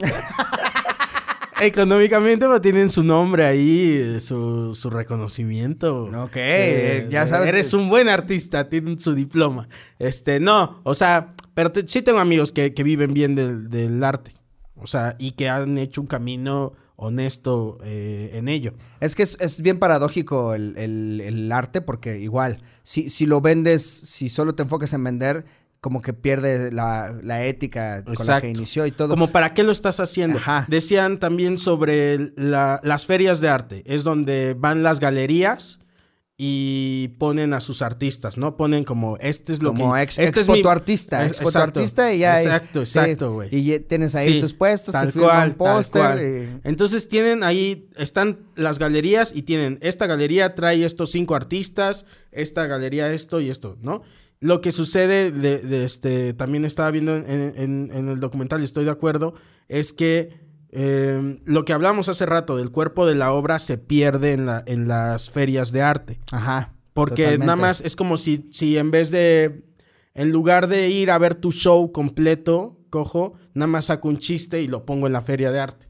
Económicamente, 1.60 2.46
pero 2.46 2.60
tienen 2.60 2.88
su 2.90 3.02
nombre 3.02 3.44
ahí, 3.44 4.18
su, 4.20 4.74
su 4.74 4.90
reconocimiento. 4.90 6.04
Ok, 6.04 6.36
Eh, 6.36 7.06
ya 7.10 7.26
sabes 7.26 7.48
Eres 7.48 7.70
que- 7.70 7.76
un 7.76 7.88
buen 7.88 8.08
artista, 8.08 8.68
tienen 8.68 9.00
su 9.00 9.14
diploma. 9.14 9.68
Este, 9.98 10.40
no, 10.40 10.80
o 10.84 10.94
sea, 10.94 11.34
pero 11.54 11.72
te- 11.72 11.86
sí 11.88 12.02
tengo 12.02 12.18
amigos 12.20 12.52
que, 12.52 12.74
que 12.74 12.82
viven 12.82 13.12
bien 13.12 13.34
del, 13.34 13.68
del 13.70 14.02
arte. 14.04 14.32
O 14.76 14.86
sea, 14.86 15.16
y 15.18 15.32
que 15.32 15.48
han 15.48 15.76
hecho 15.78 16.00
un 16.00 16.06
camino 16.06 16.74
honesto 16.94 17.78
eh, 17.84 18.30
en 18.34 18.48
ello. 18.48 18.74
Es 19.00 19.14
que 19.14 19.22
es, 19.24 19.36
es 19.40 19.60
bien 19.62 19.78
paradójico 19.78 20.54
el, 20.54 20.74
el- 20.76 21.20
el 21.20 21.50
arte 21.52 21.80
porque 21.80 22.18
igual, 22.20 22.60
si, 22.82 23.10
si 23.10 23.26
lo 23.26 23.40
vendes, 23.40 23.84
si 23.84 24.28
solo 24.28 24.54
te 24.54 24.62
enfocas 24.62 24.92
en 24.92 25.04
vender, 25.04 25.44
como 25.80 26.02
que 26.02 26.12
pierde 26.12 26.72
la, 26.72 27.12
la 27.22 27.44
ética 27.44 28.02
con 28.04 28.26
la 28.26 28.40
que 28.40 28.48
inició 28.50 28.84
y 28.86 28.90
todo. 28.90 29.10
Como 29.10 29.30
para 29.30 29.54
qué 29.54 29.62
lo 29.62 29.70
estás 29.72 30.00
haciendo. 30.00 30.38
Ajá. 30.38 30.64
Decían 30.68 31.18
también 31.20 31.56
sobre 31.58 32.32
la- 32.36 32.80
las 32.82 33.06
ferias 33.06 33.40
de 33.40 33.48
arte. 33.48 33.82
Es 33.86 34.02
donde 34.04 34.54
van 34.58 34.82
las 34.82 34.98
galerías 35.00 35.78
y 36.40 37.08
ponen 37.18 37.52
a 37.52 37.60
sus 37.60 37.82
artistas, 37.82 38.38
¿no? 38.38 38.56
Ponen 38.56 38.84
como, 38.84 39.16
este 39.18 39.52
es 39.52 39.60
lo 39.60 39.74
como 39.74 39.94
que... 39.94 40.02
ex, 40.02 40.18
este 40.20 40.30
es 40.30 40.36
expo 40.46 40.52
mi- 40.52 40.62
tu 40.62 40.68
artista, 40.68 41.22
Es- 41.24 41.28
expo 41.30 41.44
tu 41.44 41.48
exacto. 41.58 41.80
artista 41.80 42.12
y 42.14 42.18
ya. 42.20 42.40
Exacto, 42.40 42.80
exacto, 42.80 43.32
güey. 43.32 43.48
y 43.50 43.78
tienes 43.80 44.14
ahí 44.14 44.34
Sí, 44.34 44.40
tus 44.40 44.54
puestos, 44.54 44.94
te 44.94 45.10
firman 45.10 45.52
póster. 45.54 46.18
y- 46.62 46.68
Entonces 46.68 47.08
tienen 47.08 47.42
ahí, 47.42 47.88
están 47.96 48.38
las 48.54 48.78
galerías 48.78 49.32
y 49.34 49.42
tienen, 49.42 49.78
esta 49.82 50.06
galería 50.06 50.54
trae 50.54 50.84
estos 50.84 51.10
cinco 51.10 51.34
artistas, 51.34 52.06
esta 52.30 52.66
galería 52.66 53.12
esto 53.12 53.40
y 53.40 53.50
esto, 53.50 53.76
¿no? 53.82 54.02
Lo 54.40 54.60
que 54.60 54.70
sucede, 54.72 55.30
de, 55.32 55.58
de 55.58 55.84
este, 55.84 56.32
también 56.32 56.64
estaba 56.64 56.90
viendo 56.90 57.16
en, 57.16 57.52
en- 57.56 57.90
en 57.92 58.08
el 58.08 58.20
documental 58.20 58.60
y 58.60 58.64
estoy 58.64 58.84
de 58.84 58.90
acuerdo, 58.92 59.34
es 59.68 59.92
que 59.92 60.46
eh, 60.70 61.40
lo 61.44 61.64
que 61.64 61.72
hablamos 61.72 62.08
hace 62.08 62.26
rato 62.26 62.56
del 62.56 62.70
cuerpo 62.70 63.06
de 63.06 63.14
la 63.14 63.32
obra 63.32 63.58
se 63.58 63.78
pierde 63.78 64.32
en, 64.32 64.46
la, 64.46 64.62
en 64.66 64.86
las 64.86 65.30
ferias 65.30 65.72
de 65.72 65.82
arte. 65.82 66.20
Ajá. 66.30 66.74
Porque 66.92 67.22
totalmente. 67.24 67.46
nada 67.46 67.56
más 67.56 67.80
es 67.80 67.96
como 67.96 68.16
si, 68.16 68.48
si 68.52 68.76
en 68.76 68.90
vez 68.90 69.10
de, 69.10 69.64
en 70.14 70.30
lugar 70.30 70.68
de 70.68 70.88
ir 70.88 71.10
a 71.10 71.18
ver 71.18 71.34
tu 71.34 71.50
show 71.52 71.90
completo, 71.90 72.78
cojo, 72.90 73.34
nada 73.54 73.66
más 73.66 73.86
saco 73.86 74.08
un 74.08 74.18
chiste 74.18 74.62
y 74.62 74.68
lo 74.68 74.84
pongo 74.84 75.06
en 75.06 75.12
la 75.14 75.22
feria 75.22 75.50
de 75.50 75.60
arte. 75.60 75.88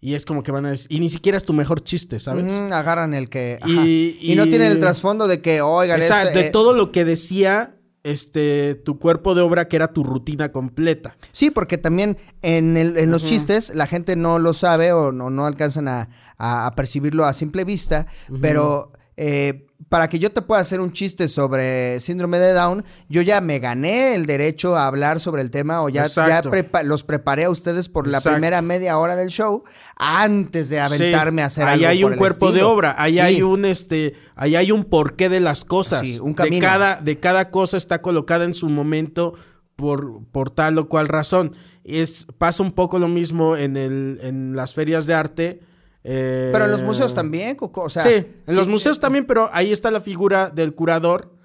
Y 0.00 0.14
es 0.14 0.26
como 0.26 0.42
que 0.42 0.50
van 0.50 0.66
a 0.66 0.70
decir, 0.70 0.90
y 0.90 0.98
ni 0.98 1.08
siquiera 1.10 1.38
es 1.38 1.44
tu 1.44 1.52
mejor 1.52 1.82
chiste, 1.82 2.18
¿sabes? 2.18 2.50
Agarran 2.72 3.14
el 3.14 3.28
que. 3.28 3.60
Y- 3.66 4.34
no 4.34 4.44
tienen 4.44 4.72
el 4.72 4.78
trasfondo 4.80 5.28
de 5.28 5.40
que, 5.40 5.60
oigan, 5.62 6.00
Exacto, 6.00 6.28
este, 6.30 6.40
de 6.40 6.46
eh, 6.48 6.50
todo 6.50 6.72
lo 6.74 6.90
que 6.90 7.04
decía 7.04 7.76
este 8.04 8.74
tu 8.74 8.98
cuerpo 8.98 9.34
de 9.34 9.42
obra 9.42 9.68
que 9.68 9.76
era 9.76 9.92
tu 9.92 10.02
rutina 10.04 10.50
completa. 10.52 11.16
Sí, 11.30 11.50
porque 11.50 11.78
también 11.78 12.18
en, 12.42 12.76
el- 12.76 12.96
en 12.98 13.10
los 13.10 13.22
chistes 13.24 13.74
la 13.74 13.86
gente 13.86 14.16
no 14.16 14.38
lo 14.38 14.52
sabe 14.54 14.92
o 14.92 15.12
no, 15.12 15.30
no 15.30 15.46
alcanzan 15.46 15.88
a, 15.88 16.08
a- 16.36 16.66
a 16.66 16.74
percibirlo 16.74 17.24
a 17.24 17.32
simple 17.32 17.64
vista, 17.64 18.06
pero 18.40 18.92
eh, 19.16 19.66
para 19.88 20.08
que 20.08 20.18
yo 20.18 20.30
te 20.30 20.42
pueda 20.42 20.60
hacer 20.60 20.80
un 20.80 20.92
chiste 20.92 21.28
sobre 21.28 21.98
síndrome 22.00 22.38
de 22.38 22.52
Down, 22.52 22.84
yo 23.08 23.20
ya 23.22 23.40
me 23.40 23.58
gané 23.58 24.14
el 24.14 24.26
derecho 24.26 24.76
a 24.76 24.86
hablar 24.86 25.18
sobre 25.20 25.42
el 25.42 25.50
tema 25.50 25.82
o 25.82 25.88
ya, 25.88 26.02
ya 26.02 26.06
Exacto. 26.38 26.50
prepa- 26.50 26.82
los 26.84 27.02
preparé 27.04 27.44
a 27.44 27.50
ustedes 27.50 27.88
por 27.88 28.06
la 28.06 28.18
Exacto. 28.18 28.36
primera 28.36 28.62
media 28.62 28.98
hora 28.98 29.16
del 29.16 29.28
show 29.28 29.64
antes 29.96 30.68
de 30.68 30.80
aventarme 30.80 31.40
Sí, 31.40 31.42
a 31.42 31.46
hacer 31.46 31.68
ahí 31.68 31.84
algo 31.84 31.88
hay 31.88 32.00
por 32.02 32.06
un 32.06 32.12
el 32.12 32.18
cuerpo 32.18 32.52
de 32.52 32.62
obra, 32.62 32.94
ahí 32.98 33.14
Sí. 33.14 33.20
hay 33.20 33.42
un 33.42 33.64
este, 33.64 34.14
ahí 34.36 34.56
hay 34.56 34.72
un 34.72 34.84
porqué 34.84 35.28
de 35.28 35.40
las 35.40 35.64
cosas. 35.64 36.00
Sí, 36.00 36.18
un 36.20 36.30
de 36.32 36.36
camino. 36.36 36.66
cada, 36.66 36.96
de 36.96 37.18
cada 37.20 37.50
cosa 37.50 37.76
está 37.76 38.02
colocada 38.02 38.44
en 38.44 38.54
su 38.54 38.68
momento 38.68 39.34
por, 39.76 40.22
por 40.30 40.50
tal 40.50 40.78
o 40.78 40.88
cual 40.88 41.08
razón. 41.08 41.54
Es, 41.84 42.26
pasa 42.38 42.62
un 42.62 42.72
poco 42.72 42.98
lo 42.98 43.08
mismo 43.08 43.56
en 43.56 43.76
el, 43.76 44.20
en 44.22 44.54
las 44.54 44.74
ferias 44.74 45.06
de 45.06 45.14
arte. 45.14 45.60
Eh, 46.04 46.50
Pero 46.52 46.64
en 46.66 46.70
los 46.72 46.82
museos 46.82 47.14
también, 47.14 47.56
Coco, 47.56 47.82
o 47.82 47.88
sea... 47.90 48.02
sí, 48.02 48.10
en 48.46 48.56
los 48.56 48.68
museos 48.68 48.98
eh, 48.98 49.00
también, 49.00 49.26
pero 49.26 49.48
ahí 49.52 49.72
está 49.72 49.90
la 49.90 50.00
figura 50.00 50.50
del 50.50 50.74
curador, 50.74 51.36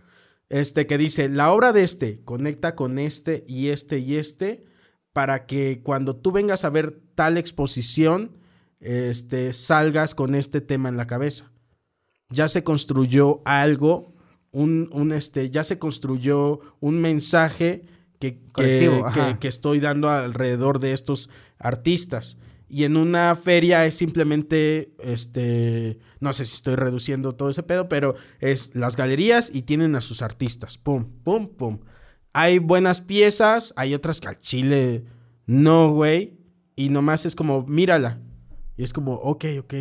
este, 0.49 0.87
que 0.87 0.97
dice, 0.97 1.29
la 1.29 1.51
obra 1.51 1.73
de 1.73 1.83
este 1.83 2.23
conecta 2.23 2.75
con 2.75 2.99
este 2.99 3.43
y 3.47 3.67
este 3.69 3.99
y 3.99 4.15
este, 4.15 4.65
para 5.13 5.45
que 5.45 5.81
cuando 5.83 6.15
tú 6.15 6.31
vengas 6.31 6.63
a 6.65 6.69
ver 6.69 6.99
tal 7.15 7.37
exposición, 7.37 8.37
este, 8.79 9.53
salgas 9.53 10.15
con 10.15 10.35
este 10.35 10.61
tema 10.61 10.89
en 10.89 10.97
la 10.97 11.07
cabeza. 11.07 11.51
Ya 12.29 12.47
se 12.47 12.63
construyó 12.63 13.41
algo, 13.45 14.13
un, 14.51 14.89
un, 14.91 15.11
este, 15.11 15.49
ya 15.49 15.63
se 15.63 15.79
construyó 15.79 16.59
un 16.79 16.99
mensaje 17.01 17.85
que, 18.19 18.39
que- 18.55 19.37
que 19.39 19.47
estoy 19.47 19.79
dando 19.79 20.09
alrededor 20.09 20.79
de 20.79 20.93
estos 20.93 21.29
artistas. 21.59 22.37
Y 22.69 22.83
en 22.83 22.97
una 22.97 23.35
feria 23.35 23.85
es 23.85 23.95
simplemente, 23.95 24.93
este, 24.99 25.99
no 26.19 26.33
sé 26.33 26.45
si 26.45 26.55
estoy 26.55 26.75
reduciendo 26.75 27.31
todo 27.33 27.49
ese 27.49 27.63
pedo, 27.63 27.87
pero 27.87 28.15
es 28.39 28.71
las 28.75 28.97
galerías 28.97 29.49
y 29.53 29.61
tienen 29.61 29.95
a 29.95 30.01
sus 30.01 30.21
artistas. 30.21 30.77
Pum, 30.77 31.05
pum, 31.23 31.47
pum. 31.47 31.79
Hay 32.33 32.59
buenas 32.59 32.99
piezas, 32.99 33.73
hay 33.77 33.93
otras 33.93 34.19
que 34.19 34.27
al 34.27 34.37
chile 34.37 35.05
no, 35.45 35.89
güey. 35.91 36.37
Y 36.75 36.89
nomás 36.89 37.25
es 37.25 37.35
como, 37.35 37.65
mírala. 37.65 38.19
Y 38.75 38.83
es 38.83 38.93
como, 38.93 39.13
ok, 39.13 39.45
ok. 39.59 39.73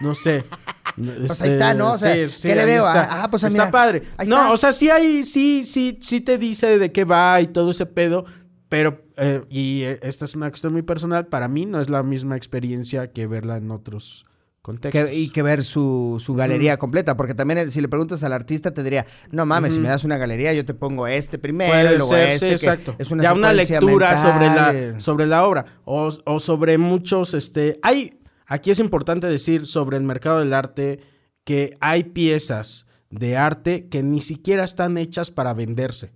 No 0.00 0.14
sé. 0.14 0.44
Pues 0.96 1.40
ahí 1.40 1.50
está, 1.50 1.72
¿no? 1.72 1.92
O 1.92 1.98
sea, 1.98 2.12
¿qué 2.14 2.54
le 2.54 2.64
veo? 2.64 2.86
está. 2.86 3.22
Ah, 3.22 3.30
pues, 3.30 3.44
ah, 3.44 3.46
está 3.46 3.64
mira, 3.66 3.70
padre. 3.70 4.02
ahí 4.16 4.26
no, 4.26 4.36
está. 4.36 4.52
o 4.52 4.56
sea, 4.56 4.72
sí 4.72 4.90
hay, 4.90 5.22
sí, 5.22 5.64
sí, 5.64 5.98
sí 6.02 6.20
te 6.20 6.36
dice 6.36 6.78
de 6.78 6.92
qué 6.92 7.04
va 7.04 7.40
y 7.40 7.46
todo 7.46 7.70
ese 7.70 7.86
pedo, 7.86 8.24
pero, 8.70 9.02
eh, 9.18 9.42
y 9.50 9.82
eh, 9.82 9.98
esta 10.02 10.24
es 10.24 10.34
una 10.34 10.48
cuestión 10.48 10.72
muy 10.72 10.80
personal, 10.82 11.26
para 11.26 11.46
mí 11.48 11.66
no 11.66 11.78
es 11.82 11.90
la 11.90 12.02
misma 12.02 12.36
experiencia 12.38 13.12
que 13.12 13.26
verla 13.26 13.58
en 13.58 13.70
otros 13.70 14.24
contextos. 14.62 15.08
que- 15.08 15.14
y 15.14 15.30
que 15.30 15.42
ver 15.42 15.62
su, 15.64 16.16
su 16.24 16.34
galería 16.34 16.76
completa, 16.78 17.16
porque 17.16 17.34
también 17.34 17.58
el- 17.58 17.72
si 17.72 17.80
le 17.80 17.88
preguntas 17.88 18.22
al 18.24 18.32
artista 18.32 18.72
te 18.72 18.82
diría, 18.82 19.06
no 19.30 19.44
mames, 19.46 19.74
si 19.74 19.80
me 19.80 19.88
das 19.88 20.04
una 20.04 20.16
galería 20.18 20.52
yo 20.54 20.64
te 20.64 20.74
pongo 20.74 21.06
este 21.06 21.38
primero, 21.38 21.70
y 21.72 21.82
Puede 21.82 21.96
luego 21.98 22.12
ser, 22.12 22.28
sí, 22.28 22.34
este, 22.34 22.46
que 22.48 22.54
exacto. 22.54 22.94
es 22.98 23.10
una 23.10 23.22
ya 23.22 23.32
una 23.34 23.52
lectura 23.52 24.10
mental, 24.12 24.32
sobre 24.32 24.46
eh. 24.46 24.92
la, 24.94 25.00
sobre 25.00 25.26
la 25.26 25.44
obra. 25.46 25.64
O, 25.84 26.10
o 26.24 26.40
sobre 26.40 26.78
muchos, 26.78 27.34
este. 27.34 27.78
Hay. 27.82 28.18
Aquí 28.46 28.70
es 28.70 28.78
importante 28.80 29.26
decir 29.28 29.66
sobre 29.66 29.96
el 29.96 30.02
mercado 30.02 30.40
del 30.40 30.52
arte 30.52 31.00
que 31.44 31.76
hay 31.80 32.04
piezas 32.04 32.86
de 33.08 33.36
arte 33.36 33.88
que 33.88 34.02
ni 34.02 34.20
siquiera 34.20 34.64
están 34.64 34.98
hechas 34.98 35.30
para 35.30 35.54
venderse. 35.54 36.12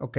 Ok, 0.00 0.14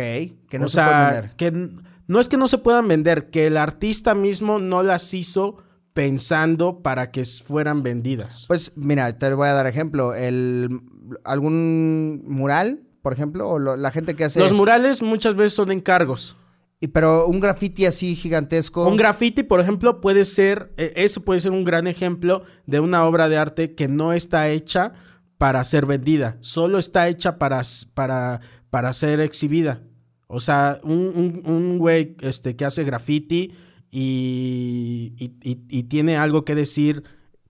que 0.50 0.60
no 0.60 0.66
o 0.66 0.70
se 0.70 0.76
sea, 0.76 0.86
puede 0.86 1.06
vender. 1.22 1.36
que 1.36 1.70
no 2.08 2.20
es 2.20 2.28
que 2.30 2.38
no 2.38 2.48
se 2.48 2.58
puedan 2.58 2.88
vender, 2.88 3.30
que 3.30 3.48
el 3.48 3.56
artista 3.58 4.16
mismo 4.16 4.60
no 4.60 4.84
las 4.84 5.14
hizo 5.14 5.58
pensando 5.94 6.82
para 6.82 7.12
que 7.12 7.24
fueran 7.26 7.84
vendidas. 7.84 8.46
Pues 8.48 8.74
mira, 8.76 9.18
te 9.18 9.34
voy 9.34 9.48
a 9.48 9.54
dar 9.54 9.68
ejemplo, 9.68 10.14
el 10.14 10.82
algún 11.24 12.24
mural, 12.26 12.84
por 13.02 13.14
ejemplo, 13.14 13.50
o 13.50 13.60
lo- 13.60 13.78
la 13.78 13.92
gente 13.92 14.16
que 14.16 14.26
hace 14.26 14.40
Los 14.40 14.54
murales 14.54 15.02
muchas 15.02 15.36
veces 15.36 15.54
son 15.54 15.72
encargos. 15.72 16.36
y- 16.82 16.88
pero 16.88 17.28
un 17.28 17.40
graffiti 17.42 17.86
así 17.86 18.16
gigantesco. 18.16 18.88
Un 18.88 18.96
graffiti, 18.96 19.44
por 19.44 19.60
ejemplo, 19.60 20.00
puede 20.00 20.24
ser, 20.26 20.72
eh, 20.78 20.94
eso 20.96 21.22
puede 21.26 21.42
ser 21.42 21.52
un 21.52 21.66
gran 21.66 21.88
ejemplo 21.88 22.44
de 22.66 22.80
una 22.80 23.04
obra 23.06 23.28
de 23.28 23.38
arte 23.38 23.76
que 23.76 23.88
no 23.90 24.14
está 24.14 24.50
hecha 24.50 24.94
para 25.38 25.62
ser 25.66 25.86
vendida, 25.86 26.38
solo 26.42 26.78
está 26.80 27.08
hecha 27.10 27.38
para, 27.38 27.62
para, 27.94 28.40
para 28.70 28.94
ser 28.94 29.20
exhibida. 29.20 29.82
O 30.28 30.40
sea, 30.40 30.80
un, 30.84 30.92
un, 31.16 31.42
un 31.52 31.78
güey 31.80 32.16
este, 32.22 32.56
que 32.56 32.66
hace 32.66 32.84
graffiti 32.84 33.54
y, 33.90 35.14
y, 35.18 35.26
y- 35.42 35.60
y 35.70 35.84
tiene 35.84 36.18
algo 36.18 36.46
que 36.46 36.54
decir 36.56 37.04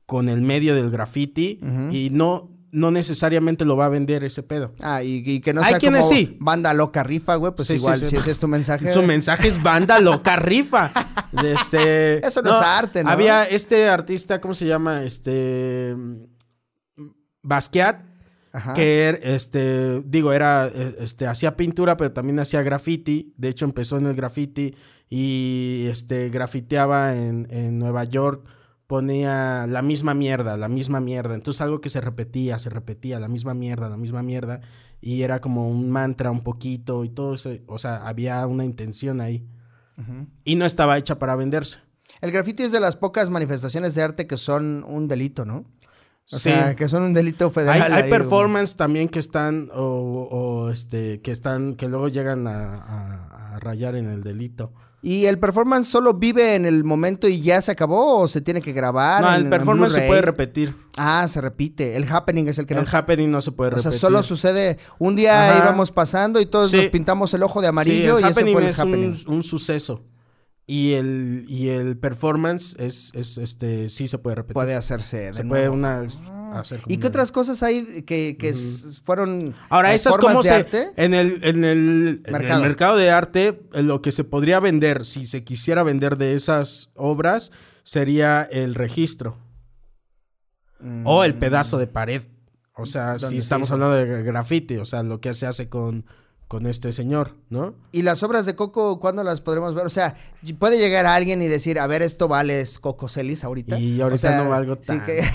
con 0.06 0.30
el 0.30 0.42
medio 0.42 0.74
del 0.76 0.90
graffiti 0.90 1.60
y 1.92 2.10
no, 2.12 2.50
no 2.72 2.90
necesariamente 2.92 3.66
lo 3.66 3.76
va 3.76 3.86
a 3.86 3.90
vender 3.90 4.24
ese 4.24 4.44
pedo. 4.44 4.74
Ah, 4.80 5.04
y, 5.04 5.22
y 5.26 5.40
que 5.42 5.54
no 5.54 5.62
Hay 5.62 5.72
sea 5.72 5.80
quienes 5.80 6.06
como 6.06 6.16
sí. 6.18 6.38
banda 6.40 6.74
loca 6.74 7.04
rifa, 7.04 7.36
güey, 7.36 7.54
pues 7.54 7.68
Sí, 7.68 7.76
igual 7.76 8.00
sí. 8.00 8.06
si 8.08 8.16
ese 8.16 8.32
es 8.32 8.40
tu 8.40 8.48
mensaje. 8.48 8.92
Su 8.94 9.04
mensaje 9.04 9.50
es 9.50 9.62
banda 9.62 10.00
loca 10.00 10.36
rifa. 10.38 10.92
Este, 11.44 12.26
Eso 12.26 12.42
no 12.42 12.50
es 12.52 12.58
arte, 12.58 13.04
¿no? 13.04 13.12
Había 13.12 13.44
este 13.44 13.88
artista, 13.88 14.42
¿cómo 14.42 14.56
se 14.56 14.66
llama? 14.66 15.04
Este. 15.04 15.96
Basquiat. 17.44 18.09
Ajá. 18.52 18.74
Que 18.74 19.10
er- 19.10 19.20
este, 19.24 20.02
digo, 20.06 20.34
era, 20.34 20.68
eh, 20.74 20.96
este, 21.00 21.28
hacía 21.28 21.56
pintura, 21.56 21.98
pero 21.98 22.12
también 22.12 22.40
hacía 22.40 22.64
graffiti. 22.64 23.34
De 23.38 23.50
hecho, 23.50 23.66
empezó 23.66 23.98
en 23.98 24.08
el 24.08 24.16
graffiti 24.16 24.76
y 25.10 25.86
este, 25.88 26.30
grafiteaba 26.30 27.16
en, 27.16 27.48
en 27.52 27.78
Nueva 27.80 28.04
York. 28.06 28.46
Ponía 28.88 29.68
la 29.68 29.84
misma 29.84 30.16
mierda, 30.16 30.58
la 30.58 30.68
misma 30.68 31.00
mierda. 31.00 31.36
Entonces, 31.36 31.62
algo 31.62 31.80
que 31.80 31.90
se 31.90 32.02
repetía, 32.02 32.58
se 32.58 32.72
repetía, 32.72 33.20
la 33.20 33.28
misma 33.28 33.54
mierda, 33.54 33.88
la 33.88 33.98
misma 33.98 34.24
mierda. 34.24 34.62
Y 35.00 35.22
era 35.22 35.40
como 35.42 35.70
un 35.70 35.92
mantra 35.92 36.32
un 36.32 36.42
poquito 36.42 37.04
y 37.04 37.10
todo 37.10 37.36
eso. 37.36 37.52
O 37.68 37.78
sea, 37.78 38.08
había 38.08 38.46
una 38.48 38.66
intención 38.66 39.22
ahí. 39.22 39.46
Y 40.46 40.56
no 40.56 40.66
estaba 40.66 40.98
hecha 40.98 41.20
para 41.20 41.36
venderse. 41.36 41.80
El 42.22 42.32
graffiti 42.32 42.64
es 42.64 42.72
de 42.72 42.80
las 42.80 42.96
pocas 42.96 43.30
manifestaciones 43.30 43.94
de 43.96 44.02
arte 44.02 44.26
que 44.28 44.38
son 44.38 44.84
un 44.88 45.08
delito, 45.08 45.46
¿no? 45.46 45.66
O 46.32 46.38
Sí. 46.38 46.50
sea, 46.52 46.76
que 46.76 46.88
son 46.88 47.04
un 47.04 47.14
delito 47.14 47.46
Hay, 47.46 47.52
federal. 47.52 47.94
hay 47.94 48.04
ahí, 48.04 48.10
performance 48.10 48.76
también 48.76 49.10
que 49.10 49.18
están 49.20 49.70
o, 49.74 50.28
o, 50.32 50.70
este 50.70 51.22
que 51.22 51.32
están 51.32 51.74
que 51.76 51.88
luego 51.88 52.08
llegan 52.08 52.46
a, 52.48 52.76
a- 52.76 53.56
a 53.56 53.60
rayar 53.60 53.96
en 53.96 54.08
el 54.10 54.22
delito. 54.22 54.72
¿Y 55.02 55.26
el 55.28 55.40
performance 55.40 55.88
solo 55.88 56.14
vive 56.16 56.56
en 56.56 56.66
el 56.66 56.84
momento 56.84 57.28
y 57.30 57.40
ya 57.40 57.62
se 57.62 57.72
acabó 57.72 58.18
o 58.20 58.28
se 58.28 58.42
tiene 58.42 58.62
que 58.62 58.74
grabar? 58.74 59.22
no, 59.24 59.34
en- 59.34 59.44
el 59.46 59.50
performance 59.50 59.94
se 59.94 60.02
puede 60.08 60.22
repetir. 60.22 60.76
Ah, 60.98 61.26
se 61.28 61.40
repite. 61.42 61.96
El 61.96 62.06
happening 62.12 62.48
es 62.48 62.60
el 62.60 62.66
que 62.68 62.74
el 62.76 62.82
no. 62.84 62.88
happening 62.92 63.32
no 63.32 63.42
se 63.42 63.52
puede 63.54 63.72
O 63.72 63.80
sea, 63.80 63.84
repetir. 63.92 64.00
solo 64.00 64.22
sucede. 64.22 64.78
Un 65.00 65.16
día 65.16 65.52
Ajá. 65.52 65.64
íbamos 65.64 65.92
pasando 65.92 66.40
y 66.42 66.46
todos 66.46 66.70
Sí. 66.70 66.78
nos 66.78 66.88
pintamos 66.88 67.34
el 67.34 67.42
ojo 67.44 67.62
de 67.62 67.68
Sí, 67.68 67.70
amarillo 67.70 68.18
el 68.20 68.26
y 68.26 68.28
ese 68.28 68.42
fue 68.52 68.62
el 68.62 68.68
es 68.68 68.80
happening. 68.80 69.18
un, 69.28 69.36
un 69.36 69.44
suceso. 69.44 70.04
Y 70.72 70.94
el, 70.94 71.46
y 71.48 71.70
el 71.70 71.98
performance 71.98 72.76
es, 72.78 73.10
es 73.16 73.40
este 73.40 73.90
sí 73.90 74.08
se 74.08 74.20
puede 74.20 74.36
repetir. 74.36 74.54
Puede 74.54 74.76
hacerse 74.76 75.18
de 75.18 75.34
se 75.34 75.44
nuevo. 75.44 75.50
puede 75.50 75.70
una 75.70 76.08
hacer 76.60 76.82
como 76.82 76.94
¿Y 76.94 76.98
qué 76.98 77.08
una- 77.08 77.08
otras 77.08 77.32
cosas 77.32 77.64
hay 77.64 78.04
que, 78.04 78.38
que 78.38 78.54
fueron 79.04 79.56
Ahora, 79.70 79.94
eh, 79.94 79.96
esas 79.96 80.14
formas 80.14 80.32
como 80.34 80.44
de 80.44 80.50
se. 80.50 80.56
arte? 80.56 80.88
En 80.96 81.16
el, 81.16 81.40
en, 81.44 81.64
el, 81.64 82.22
en 82.24 82.32
Mercado. 82.32 82.62
el 82.62 82.68
mercado 82.68 82.98
de 82.98 83.10
arte, 83.10 83.62
eh, 83.74 83.82
lo 83.82 84.04
que 84.04 84.12
se 84.12 84.24
podría 84.24 84.60
vender, 84.60 85.06
si 85.08 85.26
se 85.26 85.44
quisiera 85.44 85.82
vender 85.82 86.18
de 86.18 86.36
esas 86.36 86.92
obras, 86.94 87.52
sería 87.84 88.44
el 88.44 88.76
registro. 88.76 89.38
O 91.04 91.24
el 91.24 91.34
pedazo 91.34 91.78
de 91.80 91.88
pared. 91.88 92.22
O 92.76 92.86
sea, 92.86 93.18
si 93.20 93.38
estamos 93.40 93.72
hablando 93.72 93.96
de 93.96 94.24
grafiti, 94.24 94.78
o 94.78 94.86
sea, 94.86 95.02
lo 95.04 95.20
que 95.20 95.34
se 95.34 95.46
hace 95.48 95.68
con, 95.68 96.06
con 96.50 96.66
este 96.68 96.92
señor, 96.92 97.34
¿no? 97.50 97.76
¿Y 97.94 98.02
las 98.02 98.24
obras 98.24 98.46
de 98.46 98.56
Coco 98.56 99.00
cuándo 99.00 99.24
las 99.24 99.40
podremos 99.40 99.74
ver? 99.76 99.86
O 99.86 99.90
sea, 99.90 100.16
puede 100.58 100.78
llegar 100.80 101.06
alguien 101.06 101.42
y 101.42 101.48
decir, 101.48 101.80
a 101.80 101.88
ver, 101.88 102.02
esto 102.02 102.28
vale 102.28 102.60
es 102.60 102.80
Coco 102.80 103.08
Celis 103.08 103.44
ahorita. 103.46 103.80
Y 103.80 104.02
ahorita 104.02 104.16
O 104.16 104.18
sea, 104.18 104.44
no 104.44 104.50
valgo 104.50 104.78
sí 104.82 105.00
que- 105.06 105.24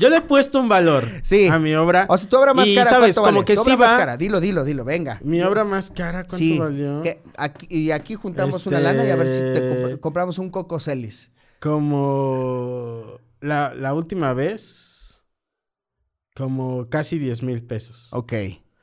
Yo 0.00 0.08
le 0.08 0.16
he 0.16 0.20
puesto 0.20 0.58
un 0.60 0.68
valor 0.68 1.06
Sí. 1.22 1.46
a 1.46 1.58
mi 1.60 1.74
obra. 1.74 2.06
O 2.08 2.16
sea, 2.16 2.28
tu 2.28 2.36
obra 2.36 2.54
más 2.54 2.66
y, 2.66 2.74
cara, 2.74 2.90
¿sabes? 2.90 3.14
¿cuánto 3.14 3.20
Como 3.22 3.32
vale? 3.40 3.44
que 3.44 3.54
Tu 3.54 3.62
sí 3.62 3.70
obra 3.70 3.78
más 3.78 3.94
va. 3.94 3.98
cara, 3.98 4.16
dilo, 4.16 4.40
dilo, 4.40 4.64
dilo, 4.64 4.84
venga. 4.84 5.20
Mi 5.22 5.42
obra 5.42 5.62
más 5.64 5.90
cara, 5.90 6.20
¿cuánto 6.24 6.36
Sí, 6.38 6.58
valió? 6.58 7.02
que 7.02 7.22
aquí- 7.36 7.66
y 7.70 7.90
aquí 7.92 8.14
juntamos 8.16 8.66
una 8.66 8.78
Este- 8.78 8.92
lana 8.92 9.04
y 9.06 9.10
a 9.10 9.16
ver 9.16 9.28
si 9.28 9.38
te 9.40 9.60
comp- 9.62 10.00
compramos 10.00 10.38
un 10.38 10.50
Coco 10.50 10.80
Celis. 10.80 11.30
Como 11.60 13.18
la, 13.40 13.74
la 13.74 13.94
última 13.94 14.32
vez, 14.32 15.24
como 16.34 16.88
casi 16.88 17.18
10 17.18 17.42
mil 17.44 17.62
pesos. 17.64 18.08
Ok. 18.12 18.32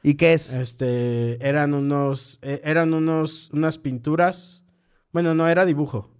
¿Y 0.03 0.15
qué 0.15 0.33
es? 0.33 0.53
Este, 0.53 1.45
eran 1.45 1.73
unos, 1.73 2.39
eh, 2.41 2.61
eran 2.63 2.93
unos, 2.93 3.49
unas 3.51 3.77
pinturas. 3.77 4.63
Bueno, 5.11 5.33
no, 5.35 5.47
era 5.49 5.65
dibujo. 5.65 6.11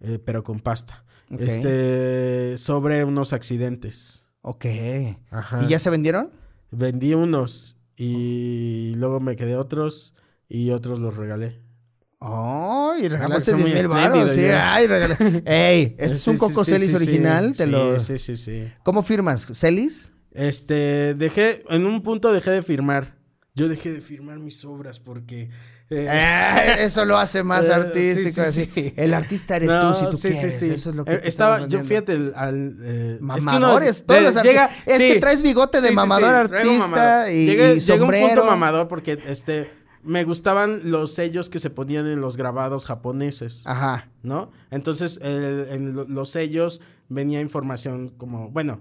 eh, 0.00 0.18
pero 0.24 0.42
con 0.42 0.60
pasta. 0.60 1.04
Este, 1.38 2.56
sobre 2.58 3.04
unos 3.04 3.32
accidentes. 3.32 4.26
Ok. 4.42 4.66
Ajá. 5.30 5.62
¿Y 5.64 5.68
ya 5.68 5.78
se 5.78 5.90
vendieron? 5.90 6.30
Vendí 6.70 7.14
unos 7.14 7.76
y 7.96 8.94
luego 8.96 9.20
me 9.20 9.36
quedé 9.36 9.56
otros 9.56 10.14
y 10.48 10.70
otros 10.70 10.98
los 10.98 11.16
regalé. 11.16 11.60
¡Ay! 12.20 13.02
porque 13.02 13.08
regalaste 13.10 13.50
soy 13.52 13.60
10 13.62 13.68
muy 13.70 13.78
mil 13.78 13.88
baros. 13.88 14.32
Sí, 14.32 14.44
ay, 14.44 14.86
regalé. 14.86 15.16
¡Ey! 15.46 15.96
Este 15.98 16.14
es 16.16 16.26
un 16.28 16.36
Coco 16.36 16.64
sí, 16.64 16.72
Celis 16.72 16.94
original. 16.94 17.54
Te 17.56 17.64
Sí, 17.64 17.70
lo... 17.70 17.98
sí, 18.00 18.18
sí, 18.18 18.36
sí. 18.36 18.64
¿Cómo 18.84 19.02
firmas? 19.02 19.46
¿Celis? 19.54 20.12
Este, 20.34 21.14
dejé, 21.14 21.62
en 21.68 21.86
un 21.86 22.02
punto 22.02 22.32
dejé 22.32 22.50
de 22.52 22.62
firmar. 22.62 23.16
Yo 23.54 23.68
dejé 23.68 23.92
de 23.92 24.00
firmar 24.00 24.38
mis 24.38 24.64
obras 24.64 24.98
porque... 24.98 25.50
eh, 25.90 26.06
Eh, 26.10 26.74
eso 26.84 27.04
lo 27.04 27.18
hace 27.18 27.42
más 27.42 27.68
Eh, 27.68 27.72
artístico. 27.74 28.42
sí, 28.46 28.52
sí, 28.52 28.60
así. 28.62 28.70
sí. 28.74 28.94
El 28.96 29.12
artista 29.12 29.56
eres 29.56 29.68
no, 29.68 29.88
tú 29.92 29.98
si 29.98 30.08
tú 30.08 30.18
quieres. 30.18 30.58
sí. 30.58 30.70
Eso 30.70 30.88
es 30.90 30.96
lo 30.96 31.04
que 31.04 31.20
estaba, 31.24 31.66
yo 31.68 31.84
fíjate 31.84 32.12
el- 32.14 32.32
al 32.34 32.78
eh, 32.82 33.12
es 33.12 33.18
que 33.18 33.24
Mamadores, 33.24 34.06
todos 34.06 34.20
de- 34.20 34.26
los 34.32 34.42
llega- 34.42 34.70
Es 34.86 34.98
que 34.98 35.20
traes 35.20 35.42
bigote 35.42 35.82
de 35.82 35.92
mamador 35.92 36.34
artista 36.34 36.78
mamador. 36.88 37.30
y, 37.30 37.46
Llegué- 37.46 37.76
y 37.76 37.80
llegué 37.80 37.92
a 37.92 37.94
un 37.96 38.00
sombrero. 38.00 38.26
punto 38.28 38.46
mamador 38.46 38.88
porque 38.88 39.18
este 39.26 39.70
me 40.02 40.24
gustaban 40.24 40.90
los 40.90 41.12
sellos 41.14 41.48
que 41.50 41.58
se 41.58 41.68
ponían 41.70 42.06
en 42.06 42.20
los 42.22 42.36
grabados 42.38 42.86
japoneses. 42.86 43.60
Ajá. 43.66 44.08
¿no? 44.22 44.50
Entonces, 44.70 45.20
el- 45.22 45.66
en 45.70 45.92
lo- 45.94 46.04
los 46.08 46.30
sellos 46.30 46.80
venía 47.10 47.40
información 47.42 48.08
como, 48.08 48.48
bueno, 48.50 48.80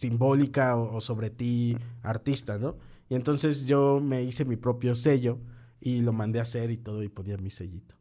simbólica 0.00 0.76
o, 0.76 0.96
o 0.96 1.00
sobre 1.00 1.30
ti, 1.30 1.76
artista, 2.02 2.58
¿no? 2.58 2.76
Y 3.08 3.14
entonces 3.14 3.66
yo 3.66 4.00
me 4.02 4.22
hice 4.22 4.44
mi 4.44 4.56
propio 4.56 4.94
sello 4.94 5.38
y 5.80 6.00
lo 6.00 6.12
mandé 6.12 6.38
a 6.38 6.42
hacer 6.42 6.70
y 6.70 6.76
todo 6.78 7.02
y 7.02 7.08
ponía 7.08 7.36
mi 7.36 7.50
sellito. 7.50 7.96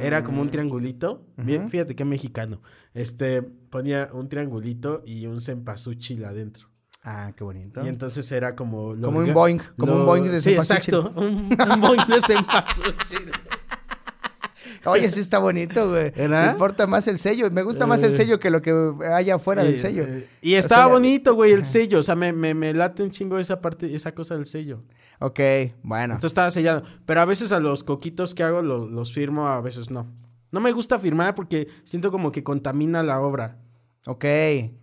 Era 0.00 0.24
como 0.24 0.40
un 0.40 0.48
triangulito, 0.50 1.26
bien, 1.36 1.68
fíjate 1.68 1.94
qué 1.94 2.06
mexicano. 2.06 2.62
Este, 2.94 3.42
ponía 3.42 4.08
un 4.12 4.28
triangulito 4.30 5.02
y 5.04 5.26
un 5.26 5.40
cempasúchil 5.42 6.24
adentro. 6.24 6.68
Ah, 7.04 7.32
qué 7.36 7.44
bonito. 7.44 7.84
Y 7.84 7.88
entonces 7.88 8.30
era 8.32 8.54
como... 8.56 8.94
lo 8.94 9.08
Como 9.08 9.18
un 9.20 9.34
Boeing, 9.34 9.58
como 9.76 9.94
un 9.96 10.06
Boeing 10.06 10.24
de 10.30 10.40
Sí, 10.40 10.50
cempasúchil. 10.50 10.94
exacto, 10.94 11.12
un, 11.20 11.50
un 11.74 11.80
Boeing 11.80 12.06
de 12.08 12.20
cempasúchil. 12.26 13.30
Oye, 14.84 15.10
sí 15.10 15.20
está 15.20 15.38
bonito, 15.38 15.90
güey. 15.90 16.10
¿Verdad? 16.10 16.46
Me 16.46 16.52
importa 16.52 16.86
más 16.86 17.06
el 17.08 17.18
sello. 17.18 17.50
Me 17.50 17.62
gusta 17.62 17.86
más 17.86 18.02
el 18.02 18.10
Eh. 18.10 18.12
sello 18.12 18.40
que 18.40 18.50
lo 18.50 18.62
que 18.62 18.72
haya 19.12 19.34
afuera 19.34 19.62
del 19.62 19.78
sello. 19.78 20.04
eh, 20.06 20.28
y 20.40 20.54
estaba 20.54 20.84
sea, 20.84 20.92
bonito, 20.92 21.34
güey, 21.34 21.52
el 21.52 21.64
sello. 21.64 21.98
O 21.98 22.02
sea, 22.02 22.16
me, 22.16 22.32
me, 22.32 22.54
me 22.54 22.72
late 22.72 23.02
un 23.02 23.10
chingo 23.10 23.38
esa 23.38 23.60
parte, 23.60 23.94
esa 23.94 24.12
cosa 24.14 24.36
del 24.36 24.46
sello. 24.46 24.82
Ok, 25.18 25.38
bueno. 25.82 26.14
Entonces 26.14 26.30
estaba 26.30 26.50
sellado. 26.50 26.82
Pero 27.04 27.20
a 27.20 27.24
veces 27.26 27.52
a 27.52 27.60
los 27.60 27.84
coquitos 27.84 28.34
que 28.34 28.42
hago 28.42 28.62
lo- 28.62 28.88
los 28.88 29.12
firmo, 29.12 29.48
a 29.48 29.60
veces 29.60 29.90
no. 29.90 30.06
No 30.50 30.60
me 30.60 30.72
gusta 30.72 30.98
firmar 30.98 31.34
porque 31.34 31.68
siento 31.84 32.10
como 32.10 32.32
que 32.32 32.42
contamina 32.42 33.02
la 33.02 33.20
obra. 33.20 33.58
Ok. 34.06 34.24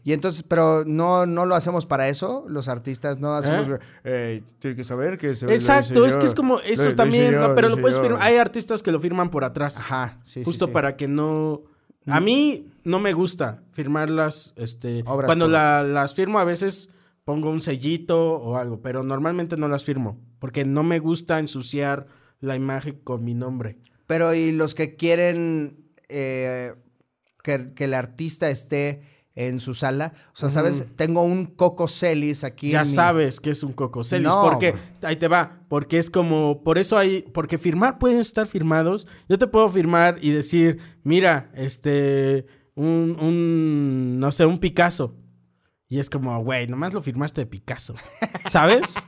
Y 0.03 0.13
entonces, 0.13 0.43
pero 0.43 0.83
no, 0.85 1.25
no 1.25 1.45
lo 1.45 1.55
hacemos 1.55 1.85
para 1.85 2.07
eso, 2.07 2.45
los 2.47 2.67
artistas 2.67 3.19
no 3.19 3.33
hacemos. 3.33 3.67
¿Eh? 3.67 3.79
Eh, 4.03 4.43
tiene 4.59 4.75
que 4.75 4.83
saber 4.83 5.17
que 5.17 5.35
se 5.35 5.51
Exacto, 5.51 6.05
es 6.05 6.17
que 6.17 6.25
es 6.25 6.35
como 6.35 6.59
eso 6.59 6.93
también, 6.93 7.35
¿no? 7.35 7.55
pero 7.55 7.69
lo 7.69 7.77
puedes 7.77 7.99
firmar. 7.99 8.21
Hay... 8.21 8.37
Artistas 8.37 8.83
que 8.83 8.91
lo 8.91 8.99
firman 8.99 9.31
por 9.31 9.43
atrás. 9.43 9.77
Ajá, 9.77 10.19
sí, 10.23 10.41
sí, 10.41 10.43
justo 10.43 10.67
sí. 10.67 10.71
para 10.71 10.95
que 10.95 11.07
no. 11.07 11.63
A 12.05 12.19
mí 12.19 12.71
no 12.83 12.99
me 12.99 13.13
gusta 13.13 13.63
firmarlas. 13.71 14.53
Este, 14.55 15.03
Obras 15.05 15.25
cuando 15.25 15.47
la- 15.47 15.83
las 15.83 16.13
firmo 16.13 16.39
a 16.39 16.43
veces 16.43 16.89
pongo 17.25 17.49
un 17.49 17.59
sellito 17.59 18.35
o 18.35 18.55
algo, 18.55 18.81
pero 18.81 19.03
normalmente 19.03 19.57
no 19.57 19.67
las 19.67 19.83
firmo 19.83 20.19
porque 20.39 20.65
no 20.65 20.83
me 20.83 20.99
gusta 20.99 21.39
ensuciar 21.39 22.07
la 22.39 22.55
imagen 22.55 22.99
con 23.03 23.23
mi 23.23 23.33
nombre. 23.33 23.77
Pero 24.05 24.33
y 24.33 24.51
los 24.51 24.75
que 24.75 24.95
quieren 24.95 25.91
eh, 26.09 26.73
que, 27.47 27.73
que 27.73 27.85
el 27.85 27.93
artista 27.93 28.49
esté 28.49 29.01
en 29.35 29.59
su 29.59 29.73
sala. 29.73 30.13
O 30.33 30.35
sea, 30.35 30.49
¿sabes? 30.49 30.85
Tengo 30.95 31.21
un 31.21 31.45
Coco 31.45 31.87
Celis 31.87 32.43
aquí. 32.43 32.71
Ya 32.71 32.81
en 32.81 32.87
mi- 32.89 32.93
sabes 32.95 33.39
que 33.39 33.51
es 33.51 33.61
un 33.63 33.71
Coco 33.73 34.03
Celis. 34.03 34.27
No, 34.27 34.41
porque, 34.43 34.73
ahí 35.03 35.15
te 35.15 35.27
va, 35.27 35.61
porque 35.69 35.97
es 35.99 36.09
como, 36.09 36.63
por 36.63 36.77
eso 36.77 36.97
hay, 36.97 37.21
porque 37.33 37.57
firmar 37.57 37.99
pueden 37.99 38.19
estar 38.19 38.47
firmados. 38.47 39.07
Yo 39.29 39.37
te 39.37 39.45
puedo 39.47 39.69
firmar 39.69 40.17
y 40.21 40.31
decir, 40.31 40.79
mira, 41.03 41.51
este, 41.53 42.47
un, 42.75 43.15
un, 43.21 44.19
no 44.19 44.31
sé, 44.31 44.45
un 44.45 44.57
Picasso. 44.59 45.15
Y 45.87 45.99
es 45.99 46.09
como, 46.09 46.37
güey, 46.43 46.67
nomás 46.67 46.93
lo 46.93 47.01
firmaste 47.01 47.41
de 47.41 47.45
Picasso. 47.47 47.93
¿Sabes? 48.49 48.93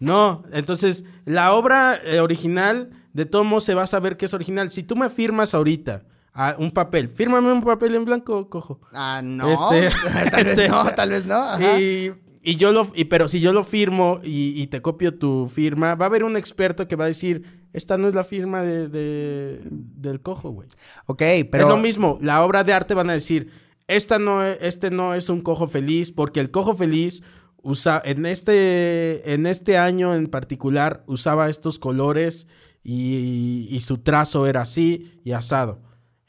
No, 0.00 0.42
entonces 0.52 1.04
la 1.26 1.52
obra 1.52 1.96
eh, 2.04 2.18
original 2.18 2.90
de 3.12 3.24
todo 3.24 3.44
modo 3.44 3.60
se 3.60 3.74
va 3.74 3.84
a 3.84 3.86
saber 3.86 4.16
que 4.16 4.24
es 4.26 4.34
original. 4.34 4.72
Si 4.72 4.82
tú 4.82 4.96
me 4.96 5.08
firmas 5.10 5.54
ahorita 5.54 6.02
a 6.34 6.56
un 6.58 6.70
papel, 6.70 7.08
fírmame 7.10 7.52
un 7.52 7.60
papel 7.62 7.94
en 7.94 8.04
blanco, 8.04 8.48
cojo. 8.48 8.80
Ah, 8.92 9.20
no. 9.22 9.48
Este- 9.52 9.90
tal 10.30 10.44
vez 10.44 10.58
este- 10.58 10.68
no, 10.68 10.84
tal 10.94 11.10
vez 11.10 11.26
no. 11.26 11.34
Ajá. 11.34 11.78
Y, 11.80 12.12
y 12.42 12.56
yo 12.56 12.72
lo, 12.72 12.90
y, 12.94 13.04
pero 13.04 13.28
si 13.28 13.40
yo 13.40 13.52
lo 13.52 13.64
firmo 13.64 14.20
y, 14.24 14.60
y 14.60 14.66
te 14.68 14.80
copio 14.82 15.16
tu 15.16 15.48
firma, 15.52 15.94
va 15.94 16.06
a 16.06 16.08
haber 16.08 16.24
un 16.24 16.36
experto 16.36 16.88
que 16.88 16.96
va 16.96 17.04
a 17.04 17.08
decir, 17.08 17.62
esta 17.72 17.96
no 17.98 18.08
es 18.08 18.14
la 18.14 18.24
firma 18.24 18.62
de, 18.62 18.88
de- 18.88 19.60
del 19.70 20.20
cojo, 20.20 20.50
güey. 20.50 20.68
Ok, 21.06 21.22
pero. 21.50 21.64
Es 21.64 21.68
lo 21.68 21.76
mismo, 21.76 22.18
la 22.20 22.44
obra 22.44 22.64
de 22.64 22.72
arte 22.72 22.94
van 22.94 23.10
a 23.10 23.14
decir, 23.14 23.50
esta 23.86 24.18
no 24.18 24.42
es, 24.44 24.58
este 24.62 24.90
no 24.90 25.14
es 25.14 25.28
un 25.28 25.40
cojo 25.42 25.68
feliz, 25.68 26.10
porque 26.12 26.40
el 26.40 26.50
cojo 26.50 26.74
feliz 26.74 27.22
usa, 27.62 28.00
en 28.04 28.26
este, 28.26 29.34
en 29.34 29.46
este 29.46 29.76
año 29.78 30.14
en 30.14 30.26
particular, 30.28 31.04
usaba 31.06 31.48
estos 31.48 31.78
colores 31.78 32.46
y, 32.82 33.68
y 33.70 33.80
su 33.80 33.98
trazo 33.98 34.46
era 34.46 34.62
así 34.62 35.20
y 35.24 35.32
asado. 35.32 35.80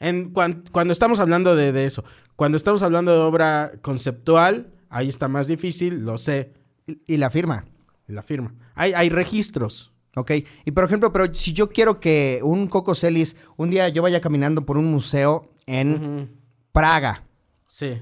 En, 0.08 0.30
cuando 0.32 0.92
estamos 0.92 1.18
hablando 1.20 1.56
de, 1.56 1.72
de 1.72 1.84
eso, 1.86 2.04
cuando 2.36 2.56
estamos 2.56 2.82
hablando 2.82 3.12
de 3.12 3.18
obra 3.18 3.72
conceptual, 3.82 4.72
ahí 4.90 5.08
está 5.08 5.28
más 5.28 5.46
difícil, 5.46 6.00
lo 6.04 6.18
sé, 6.18 6.52
Y, 6.86 7.14
y 7.14 7.16
la 7.16 7.30
firma. 7.30 7.64
la 8.06 8.22
firma. 8.22 8.54
Hay, 8.74 8.92
hay 8.92 9.08
registros. 9.08 9.92
Ok. 10.16 10.30
Y 10.64 10.70
por 10.70 10.84
ejemplo, 10.84 11.12
pero 11.12 11.32
si 11.34 11.52
yo 11.52 11.70
quiero 11.70 11.98
que 12.00 12.40
un 12.42 12.68
Coco 12.68 12.94
Celis, 12.94 13.34
un 13.56 13.70
día 13.70 13.88
yo 13.88 14.02
vaya 14.02 14.20
caminando 14.20 14.64
por 14.64 14.78
un 14.78 14.90
museo 14.92 15.50
en 15.66 16.30
Praga 16.72 17.24
Sí. 17.68 18.00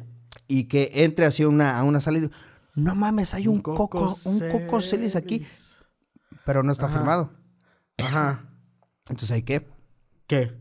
y 0.48 0.64
que 0.64 0.90
entre 0.94 1.24
así 1.24 1.42
a 1.44 1.48
una, 1.48 1.78
a 1.78 1.84
una 1.84 2.00
sala 2.00 2.18
y 2.18 2.20
digo, 2.22 2.32
no 2.74 2.94
mames, 2.94 3.32
hay 3.34 3.46
un, 3.48 3.60
Coco 3.62 3.88
Coco, 3.88 4.14
un 4.26 4.40
Coco 4.50 4.80
Celis 4.80 5.14
aquí, 5.16 5.46
pero 6.44 6.62
no 6.62 6.72
está 6.72 6.86
Ajá. 6.86 6.94
firmado. 6.96 7.32
Ajá. 7.98 8.44
Entonces 9.08 9.30
hay 9.30 9.42
que, 9.42 9.68
¿Qué? 10.26 10.52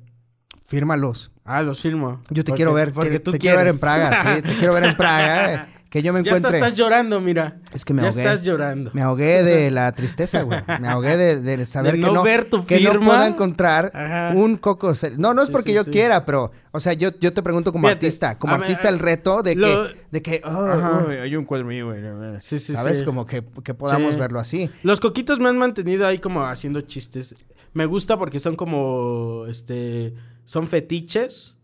Fírmalos. 0.71 1.31
Ah, 1.43 1.61
los 1.61 1.81
firmo. 1.81 2.21
Yo 2.29 2.43
te 2.43 2.51
Porque- 2.51 2.53
quiero 2.55 2.73
ver, 2.73 2.93
Porque 2.93 3.11
que- 3.11 3.19
tú 3.19 3.31
te 3.31 3.39
quiero 3.39 3.57
ver 3.57 3.67
en. 3.67 3.79
Praga, 3.79 4.35
sí, 4.37 4.41
te 4.41 4.55
quiero 4.57 4.73
ver 4.73 4.85
en 4.85 4.95
Praga, 4.95 5.53
eh, 5.53 5.65
que 5.89 6.01
yo 6.01 6.13
me 6.13 6.23
Ya 6.23 6.29
encuentre. 6.31 6.57
estás 6.57 6.77
llorando, 6.77 7.19
mira. 7.19 7.57
Es 7.73 7.83
que 7.83 7.93
me 7.93 8.01
ya 8.01 8.07
ahogué. 8.07 8.21
estás 8.21 8.43
llorando. 8.43 8.91
Me 8.93 9.01
ahogué 9.01 9.43
de 9.43 9.69
la 9.71 9.91
tristeza, 9.91 10.43
güey. 10.43 10.61
Me 10.79 10.87
ahogué 10.87 11.17
de, 11.17 11.41
de 11.41 11.65
saber 11.65 11.95
De 11.95 11.99
que 11.99 12.05
no 12.05 12.13
no, 12.13 12.23
ver 12.23 12.45
tu 12.49 12.65
que 12.65 12.79
no 12.79 12.97
pueda 13.01 13.27
encontrar 13.27 13.91
Ajá. 13.93 14.31
un 14.33 14.55
Coco. 14.55 14.93
No, 15.17 15.33
no 15.33 15.41
es 15.41 15.47
Sí, 15.47 15.51
porque 15.51 15.71
sí, 15.71 15.75
yo 15.75 15.83
sí. 15.83 15.91
quiera, 15.91 16.25
pero, 16.25 16.51
o 16.71 16.79
sea, 16.79 16.93
yo, 16.93 17.09
yo 17.19 17.33
te 17.33 17.43
pregunto 17.43 17.73
como 17.73 17.87
Fíjate, 17.89 18.05
artista, 18.05 18.39
como 18.39 18.53
ver, 18.53 18.61
artista 18.61 18.87
el 18.87 18.99
reto 18.99 19.43
de 19.43 19.55
lo- 19.55 19.67
que, 19.89 19.95
de 20.11 20.21
que, 20.21 20.41
oh, 20.45 20.49
oh, 20.49 21.09
hay 21.09 21.35
un 21.35 21.43
cuadro 21.43 21.67
mío, 21.67 21.87
güey. 21.87 22.01
Sí, 22.39 22.59
sí, 22.59 22.71
¿Sabes? 22.71 22.99
sí. 22.99 23.03
Como 23.05 23.25
que, 23.25 23.43
que 23.61 23.73
podamos 23.73 24.13
Sí. 24.13 24.19
verlo 24.19 24.39
así. 24.39 24.69
Los 24.83 25.01
coquitos 25.01 25.39
me 25.39 25.49
han 25.49 25.57
mantenido 25.57 26.07
ahí 26.07 26.19
como 26.19 26.45
haciendo 26.45 26.79
chistes. 26.81 27.35
Me 27.73 27.85
gusta 27.85 28.17
porque 28.17 28.39
son 28.39 28.55
como, 28.55 29.45
este, 29.49 30.13
son 30.51 30.67
fetiches. 30.67 31.55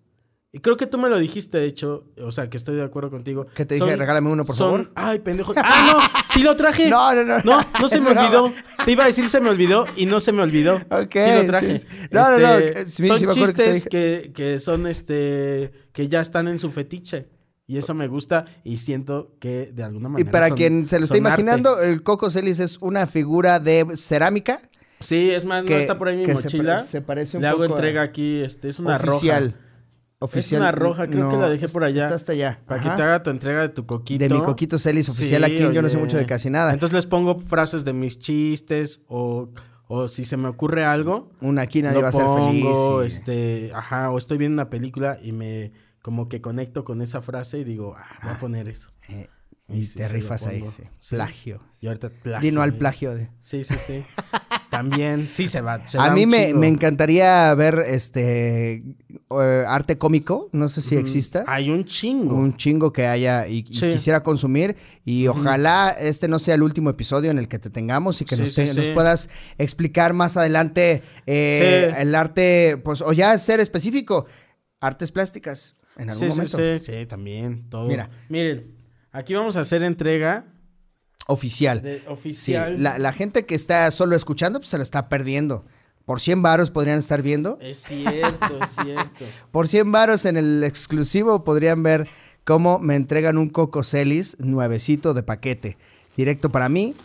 Y 0.54 0.60
creo 0.60 0.78
que 0.78 0.88
tú 0.88 0.98
me 0.98 1.10
lo 1.10 1.18
dijiste, 1.20 1.58
de 1.58 1.66
hecho, 1.66 2.06
o 2.24 2.32
sea, 2.32 2.50
que 2.50 2.56
estoy 2.56 2.76
de 2.78 2.82
acuerdo 2.84 3.10
contigo. 3.12 3.46
¿Qué 3.54 3.66
te 3.66 3.76
dije? 3.76 3.98
Regálame 3.98 4.32
uno, 4.32 4.46
por 4.46 4.56
son- 4.56 4.72
favor. 4.86 4.92
Ay, 4.96 5.20
pendejo. 5.20 5.54
Ah, 5.58 5.92
no, 6.24 6.24
sí 6.34 6.42
lo 6.42 6.56
traje. 6.56 6.90
No, 6.90 7.14
no, 7.14 7.24
no. 7.26 7.40
No, 7.44 7.66
no 7.82 7.88
se 7.90 8.00
me 8.00 8.12
broma. 8.12 8.22
olvidó. 8.28 8.54
Te 8.86 8.92
iba 8.94 9.04
a 9.04 9.08
decir 9.08 9.30
se 9.30 9.42
me 9.42 9.50
olvidó 9.50 9.86
y 9.98 10.06
no 10.06 10.22
se 10.22 10.32
me 10.32 10.42
olvidó. 10.42 10.76
Ok, 10.90 11.12
Sí 11.14 11.20
lo 11.36 11.46
traje. 11.48 11.80
sí. 11.80 11.88
No, 12.12 12.32
no, 12.32 12.40
no, 12.40 12.58
Este, 12.60 12.86
sí, 12.86 13.08
son 13.08 13.20
sí 13.20 13.26
me 13.26 13.32
acuerdo 13.34 13.54
que 13.54 13.64
te 13.64 13.74
chistes 13.74 13.90
que, 13.90 14.32
que 14.34 14.60
son, 14.60 14.88
este, 14.88 15.72
que 15.92 16.08
ya 16.08 16.22
están 16.22 16.48
en 16.48 16.58
su 16.60 16.72
fetiche. 16.72 17.28
Y 17.70 17.78
eso 17.78 17.94
me 17.94 18.08
gusta 18.08 18.46
y 18.64 18.78
siento 18.78 19.36
que 19.42 19.74
de 19.74 19.84
alguna 19.84 20.08
Y 20.08 20.12
manera 20.14 20.32
para 20.32 20.48
son- 20.48 20.58
quien 20.58 20.88
se 20.88 20.98
lo 21.00 21.04
está 21.04 21.18
son 21.18 21.28
arte. 21.28 21.42
imaginando, 21.42 21.82
el 21.82 22.02
Coco 22.04 22.30
Celis 22.30 22.62
es 22.62 22.78
una 22.80 23.06
figura 23.06 23.60
de 23.60 23.86
cerámica 23.98 24.62
Sí, 25.00 25.30
es 25.32 25.46
más, 25.46 25.64
no 25.64 25.70
está 25.72 25.98
por 25.98 26.08
ahí 26.08 26.18
mi 26.18 26.26
se 26.26 26.34
mochila. 26.34 26.84
se 26.84 27.02
parece 27.02 27.38
un 27.38 27.42
Le 27.44 27.50
hago 27.50 27.60
poco 27.60 27.74
a- 27.74 27.76
entrega 27.76 28.02
aquí, 28.02 28.42
este, 28.42 28.70
es 28.70 28.80
una 28.80 28.96
oficial. 28.96 29.52
roja. 29.54 29.64
Oficial. 30.20 30.62
Es 30.62 30.64
una 30.64 30.72
roja, 30.72 31.06
creo 31.08 31.30
que 31.30 31.38
la 31.38 31.48
dejé 31.50 31.68
por 31.70 31.84
allá. 31.84 32.04
Está 32.06 32.16
hasta 32.16 32.32
allá. 32.32 32.60
Para 32.66 32.82
Ajá. 32.82 32.90
que 32.90 32.96
te 32.98 33.04
haga 33.04 33.22
tu 33.22 33.30
entrega 33.30 33.62
de 33.62 33.70
tu 33.70 33.86
coquito. 33.86 34.24
De 34.28 34.34
mi 34.34 34.42
Coquito 34.42 34.80
Celis 34.80 35.08
oficial 35.10 35.46
Sí, 35.46 35.54
aquí, 35.54 35.74
yo 35.74 35.82
no 35.84 35.90
sé 35.90 35.98
mucho 35.98 36.18
de 36.18 36.26
casi 36.26 36.50
nada. 36.50 36.74
Entonces 36.74 36.96
les 36.96 37.06
pongo 37.06 37.38
frases 37.40 37.86
de 37.86 37.94
mis 37.94 38.18
chistes 38.18 39.04
o, 39.08 39.52
o 39.88 40.08
si 40.08 40.26
se 40.26 40.36
me 40.36 40.48
ocurre 40.48 40.84
algo. 40.86 41.30
Una 41.42 41.62
aquí 41.62 41.84
nadie 41.84 42.02
va 42.02 42.10
a 42.10 42.12
ser 42.12 42.26
feliz. 42.26 42.66
y- 42.66 43.06
este, 43.06 43.72
ajá, 43.76 44.10
o 44.10 44.18
estoy 44.18 44.40
viendo 44.40 44.56
una 44.56 44.72
película 44.72 45.20
y 45.22 45.34
me 45.34 45.72
como 46.02 46.28
que 46.30 46.42
conecto 46.42 46.84
con 46.84 47.04
esa 47.04 47.22
frase 47.22 47.60
y 47.60 47.64
digo, 47.64 47.94
ah, 47.96 48.08
voy 48.24 48.32
a 48.32 48.40
poner 48.40 48.68
eso. 48.70 48.90
eh, 49.10 49.30
Y 49.70 49.86
te 49.86 50.08
rifas 50.08 50.48
ahí, 50.48 50.64
sí. 50.76 50.84
Plagio. 51.12 51.62
Y 51.80 51.88
ahorita 51.88 52.10
plagio. 52.10 52.42
Dino 52.42 52.64
al 52.64 52.70
eh. 52.70 52.74
plagio 52.74 53.14
de. 53.14 53.30
Sí, 53.40 53.64
sí, 53.64 53.76
sí. 53.86 54.04
También, 54.78 55.30
sí 55.32 55.48
se 55.48 55.62
va. 55.62 55.86
se 55.86 55.98
A 56.00 56.12
mí 56.12 56.26
me, 56.26 56.54
me 56.54 56.68
encantaría 56.68 57.54
ver 57.56 57.80
este 57.88 58.84
eh, 59.30 59.64
arte 59.68 59.98
cómico, 59.98 60.50
no 60.52 60.70
sé 60.70 60.82
si 60.82 60.96
exista. 60.96 61.44
Hay 61.48 61.70
un 61.70 61.84
chingo. 61.84 62.36
Un 62.36 62.56
chingo 62.56 62.94
que 62.94 63.08
haya 63.08 63.48
y, 63.48 63.66
y 63.68 63.74
Sí. 63.74 63.88
quisiera 63.88 64.22
consumir. 64.24 64.76
Y 65.04 65.28
ojalá 65.28 65.90
este 66.00 66.28
no 66.28 66.40
sea 66.40 66.56
el 66.56 66.62
último 66.64 66.90
episodio 66.90 67.32
en 67.32 67.40
el 67.40 67.48
que 67.48 67.60
te 67.60 67.70
tengamos 67.70 68.22
y 68.22 68.26
que 68.26 68.36
Sí, 68.36 68.42
nos, 68.42 68.50
sí, 68.52 68.56
te- 68.56 68.68
sí. 68.68 68.78
nos 68.78 68.90
puedas 68.90 69.30
explicar 69.58 70.14
más 70.14 70.38
adelante 70.38 71.02
eh, 71.26 71.90
Sí. 71.92 72.02
el 72.02 72.14
arte, 72.16 72.78
pues, 72.84 73.02
o 73.02 73.14
ya 73.14 73.38
ser 73.38 73.60
específico, 73.60 74.26
artes 74.80 75.12
plásticas 75.12 75.76
en 75.98 76.12
algún 76.12 76.28
Sí, 76.28 76.32
sí, 76.32 76.38
momento. 76.38 76.58
sí, 76.86 76.92
sí, 77.00 77.06
también. 77.08 77.68
Todo. 77.70 77.88
Mira. 77.88 78.10
Miren, 78.30 78.76
aquí 79.12 79.34
vamos 79.34 79.58
a 79.58 79.62
hacer 79.62 79.82
entrega 79.84 80.46
Oficial. 81.28 81.82
de 81.82 82.00
Sí, 82.00 82.04
oficial. 82.08 82.82
la, 82.82 82.98
la 83.00 83.14
gente 83.14 83.46
que 83.46 83.56
está 83.56 83.90
solo 83.92 84.16
escuchando, 84.16 84.60
pues 84.60 84.70
se 84.70 84.78
la 84.78 84.84
está 84.84 85.10
perdiendo. 85.10 85.66
Por 86.06 86.22
100 86.22 86.42
varos 86.42 86.72
podrían 86.72 87.00
estar 87.00 87.22
viendo. 87.22 87.58
Es 87.62 87.80
cierto, 87.84 88.60
es 88.64 88.70
cierto. 88.82 89.26
Por 89.52 89.68
100 89.68 89.92
varos 89.92 90.26
en 90.26 90.38
el 90.38 90.64
exclusivo 90.64 91.44
podrían 91.44 91.84
ver 91.84 92.08
cómo 92.46 92.80
me 92.80 92.96
entregan 92.96 93.38
un 93.38 93.50
Coco 93.50 93.84
Celis 93.84 94.38
nuevecito 94.40 95.14
de 95.14 95.24
paquete. 95.24 95.78
Directo 96.16 96.50
para 96.50 96.70
mí. 96.70 96.96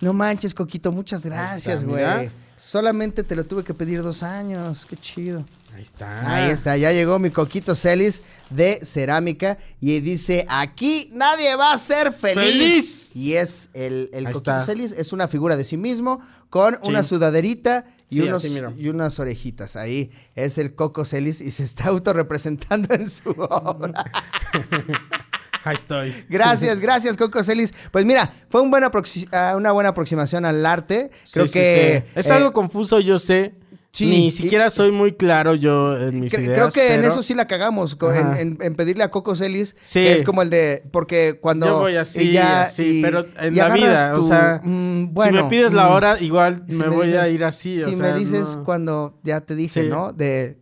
No 0.00 0.12
manches, 0.12 0.54
Coquito, 0.54 0.90
muchas 0.90 1.24
gracias, 1.24 1.84
güey. 1.84 2.30
Solamente 2.56 3.22
te 3.22 3.36
lo 3.36 3.44
tuve 3.44 3.62
que 3.62 3.74
pedir 3.74 4.02
dos 4.02 4.24
años. 4.24 4.86
Qué 4.86 4.96
chido. 4.96 5.44
Ahí 5.74 5.82
está. 5.82 6.34
Ahí 6.34 6.50
está, 6.50 6.76
ya 6.76 6.92
llegó 6.92 7.18
mi 7.20 7.30
Coquito 7.30 7.74
Celis 7.76 8.22
de 8.50 8.84
cerámica 8.84 9.56
y 9.80 10.00
dice, 10.00 10.44
aquí 10.48 11.10
nadie 11.14 11.54
va 11.56 11.72
a 11.72 11.78
ser 11.78 12.12
feliz. 12.12 12.42
¡Feliz! 12.44 13.01
Y 13.14 13.34
es 13.34 13.70
el, 13.74 14.10
el 14.12 14.26
Ahí 14.26 14.32
Coquito 14.32 14.52
está. 14.54 14.64
Celis, 14.66 14.92
es 14.92 15.12
una 15.12 15.28
figura 15.28 15.56
de 15.56 15.64
sí 15.64 15.76
mismo 15.76 16.20
con 16.50 16.74
Sí. 16.82 16.88
una 16.90 17.02
sudaderita 17.02 17.86
y, 18.08 18.16
Sí, 18.16 18.20
unos, 18.22 18.44
así 18.44 18.52
mira. 18.54 18.72
y 18.76 18.88
unas 18.88 19.18
orejitas. 19.18 19.76
Ahí 19.76 20.10
es 20.34 20.58
el 20.58 20.74
Coco 20.74 21.04
Celis 21.04 21.40
y 21.40 21.50
se 21.50 21.64
está 21.64 21.84
autorrepresentando 21.88 22.94
en 22.94 23.08
su 23.08 23.30
obra. 23.30 24.04
Ahí 25.64 25.74
estoy. 25.74 26.12
Gracias, 26.28 26.80
gracias, 26.80 27.16
Coco 27.16 27.42
Celis. 27.44 27.72
Pues 27.92 28.04
mira, 28.04 28.32
fue 28.48 28.60
un 28.62 28.70
buena 28.70 28.90
aproxi- 28.90 29.28
ah, 29.32 29.54
una 29.56 29.70
buena 29.70 29.90
aproximación 29.90 30.44
al 30.44 30.66
arte. 30.66 31.10
Creo 31.32 31.46
Sí, 31.46 31.52
sí, 31.52 31.58
que... 31.60 32.04
sí. 32.06 32.12
Es 32.18 32.26
eh, 32.26 32.32
algo 32.32 32.52
confuso, 32.52 32.98
yo 32.98 33.20
sé. 33.20 33.54
Sí, 33.92 34.06
Ni 34.06 34.26
y- 34.26 34.30
siquiera 34.30 34.70
soy 34.70 34.90
muy 34.90 35.12
claro 35.12 35.54
yo 35.54 35.96
en 36.00 36.18
mis 36.20 36.32
Cre- 36.32 36.44
ideas. 36.44 36.58
Creo 36.58 36.68
que 36.70 36.94
en 36.94 37.04
eso 37.04 37.22
sí 37.22 37.34
la 37.34 37.46
cagamos, 37.46 37.96
en, 38.14 38.36
en- 38.36 38.58
en 38.60 38.74
pedirle 38.74 39.04
a 39.04 39.10
Coco 39.10 39.36
Celis, 39.36 39.76
Sí. 39.82 40.00
que 40.00 40.12
es 40.14 40.22
como 40.22 40.42
el 40.42 40.50
de, 40.50 40.82
porque 40.92 41.38
cuando... 41.40 41.66
Yo 41.66 41.78
voy 41.80 41.96
así, 41.96 42.22
y 42.22 42.32
ya- 42.32 42.62
así, 42.62 42.98
y- 42.98 43.02
pero 43.02 43.24
en 43.38 43.52
y 43.54 43.56
la 43.56 43.68
vida, 43.70 44.14
o 44.16 44.22
sea, 44.22 44.60
mm, 44.64 45.12
bueno, 45.12 45.38
si 45.38 45.44
me 45.44 45.50
pides 45.50 45.72
la 45.72 45.88
mm, 45.88 45.92
hora, 45.92 46.20
igual 46.20 46.64
si 46.68 46.76
me, 46.76 46.88
voy 46.88 47.12
a 47.12 47.28
ir 47.28 47.44
así. 47.44 47.80
o 47.82 47.88
Si 47.88 47.94
sea, 47.94 48.12
me 48.12 48.18
dices 48.18 48.56
no. 48.56 48.64
cuando 48.64 49.20
ya 49.22 49.40
te 49.42 49.54
dije, 49.54 49.82
Sí. 49.82 49.88
¿no? 49.88 50.12
De, 50.12 50.58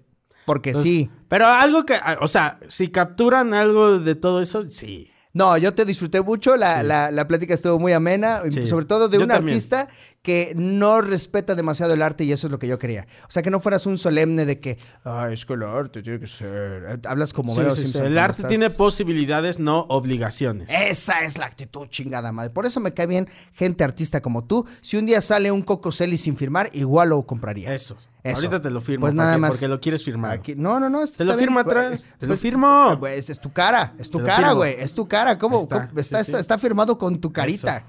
porque 0.46 0.72
Pues, 0.72 0.82
sí. 0.82 1.10
Pero 1.28 1.46
algo 1.46 1.86
que, 1.86 1.94
o 2.20 2.26
sea, 2.26 2.58
si 2.68 2.88
capturan 2.88 3.54
algo 3.54 4.00
de 4.00 4.16
todo 4.16 4.42
eso, 4.42 4.68
sí. 4.68 5.06
No, 5.32 5.56
yo 5.56 5.72
te 5.74 5.84
disfruté 5.84 6.20
mucho, 6.22 6.56
la, 6.56 6.82
la, 6.82 7.12
la 7.12 7.28
plática 7.28 7.54
estuvo 7.54 7.78
muy 7.78 7.92
amena, 7.92 8.40
Sí. 8.50 8.66
sobre 8.66 8.84
todo 8.84 9.08
de 9.08 9.16
Yo 9.18 9.22
un 9.22 9.28
también. 9.28 9.54
artista 9.54 9.86
que 10.22 10.52
no 10.54 11.00
respeta 11.00 11.54
demasiado 11.54 11.94
el 11.94 12.02
arte 12.02 12.24
y 12.24 12.32
eso 12.32 12.46
es 12.46 12.50
lo 12.50 12.58
que 12.58 12.66
yo 12.66 12.78
quería. 12.78 13.06
O 13.26 13.30
sea, 13.30 13.42
que 13.42 13.50
no 13.50 13.58
fueras 13.58 13.86
un 13.86 13.96
solemne 13.96 14.44
de 14.44 14.60
que, 14.60 14.78
ay, 15.02 15.32
es 15.32 15.46
que 15.46 15.54
el 15.54 15.62
arte 15.62 16.02
tiene 16.02 16.20
que 16.20 16.26
ser... 16.26 16.82
Eh, 16.86 16.98
Hablas 17.08 17.32
como 17.32 17.54
Sí, 17.54 17.62
sí, 17.62 17.74
sí. 17.74 17.82
Simpson 17.84 18.04
El 18.04 18.18
arte 18.18 18.38
estás- 18.42 18.48
tiene 18.50 18.68
posibilidades, 18.68 19.58
no 19.58 19.86
obligaciones. 19.88 20.68
Esa 20.70 21.24
es 21.24 21.38
la 21.38 21.46
actitud 21.46 21.86
chingada 21.88 22.32
madre. 22.32 22.50
Por 22.50 22.66
eso 22.66 22.80
me 22.80 22.92
cae 22.92 23.06
bien 23.06 23.28
gente 23.54 23.82
artista 23.82 24.20
como 24.20 24.44
tú. 24.44 24.66
Si 24.82 24.98
un 24.98 25.06
día 25.06 25.22
sale 25.22 25.50
un 25.52 25.62
Coco 25.62 25.90
Celis 25.90 26.20
sin 26.20 26.36
firmar, 26.36 26.68
igual 26.74 27.08
lo 27.10 27.22
compraría. 27.26 27.72
Eso. 27.74 27.96
Eso. 28.22 28.36
Ahorita 28.36 28.60
te 28.60 28.68
lo 28.68 28.82
firmo. 28.82 29.02
Pues 29.06 29.14
¿para 29.14 29.24
nada 29.24 29.36
qué? 29.36 29.40
más. 29.40 29.50
Porque 29.52 29.68
lo 29.68 29.80
quieres 29.80 30.04
firmar. 30.04 30.32
Aquí- 30.32 30.54
no, 30.54 30.78
no, 30.78 30.90
no. 30.90 31.02
este 31.02 31.16
Te 31.18 31.24
lo 31.24 31.32
bien, 31.32 31.46
firmo 31.46 31.60
atrás, 31.60 32.06
te 32.18 32.26
lo 32.26 32.32
Pues, 32.32 32.40
firmo. 32.40 32.94
güey, 32.98 33.18
es, 33.18 33.30
es 33.30 33.40
tu 33.40 33.50
cara, 33.54 33.94
es 33.98 34.10
tu 34.10 34.18
Te 34.18 34.24
cara, 34.24 34.52
güey. 34.52 34.74
Es 34.78 34.92
tu 34.92 35.08
cara. 35.08 35.38
¿Cómo? 35.38 35.58
Está, 35.62 35.88
¿Cómo? 35.88 35.94
sí, 35.94 36.00
Está, 36.00 36.24
sí. 36.24 36.36
está 36.36 36.58
firmado 36.58 36.98
con 36.98 37.18
tu 37.22 37.32
carita. 37.32 37.86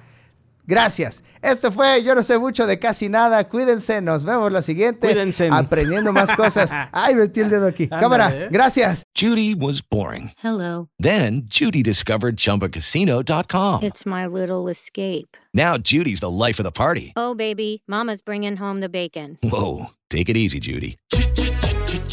Gracias. 0.72 1.22
Esto 1.42 1.70
fue 1.70 2.02
Yo 2.02 2.16
no 2.16 2.24
sé 2.24 2.40
mucho 2.40 2.66
de 2.66 2.80
casi 2.80 3.10
nada. 3.10 3.44
Cuídense. 3.50 4.00
Nos 4.00 4.24
vemos 4.24 4.50
la 4.54 4.62
siguiente. 4.62 5.08
Cuídense. 5.08 5.50
Aprendiendo 5.52 6.14
más 6.14 6.32
cosas. 6.32 6.72
Ay, 6.94 7.16
metí 7.16 7.42
el 7.42 7.50
dedo 7.50 7.68
aquí. 7.68 7.90
Cámara. 7.90 8.48
Gracias. 8.50 9.04
Judy 9.14 9.54
was 9.54 9.82
boring. 9.82 10.32
Hello. 10.42 10.88
Then 10.98 11.42
Judy 11.50 11.84
discovered 11.84 12.38
ChumbaCasino.com. 12.38 13.84
It's 13.84 14.06
my 14.06 14.26
little 14.26 14.70
escape. 14.70 15.36
Now 15.54 15.78
Judy's 15.78 16.22
the 16.22 16.30
life 16.30 16.58
of 16.58 16.64
the 16.64 16.72
party. 16.72 17.12
Oh, 17.18 17.36
baby, 17.36 17.84
Mama's 17.86 18.22
bringing 18.22 18.56
home 18.56 18.80
the 18.80 18.88
bacon. 18.88 19.38
Whoa, 19.44 19.88
take 20.10 20.30
it 20.30 20.38
easy, 20.38 20.62
Judy. 20.62 20.98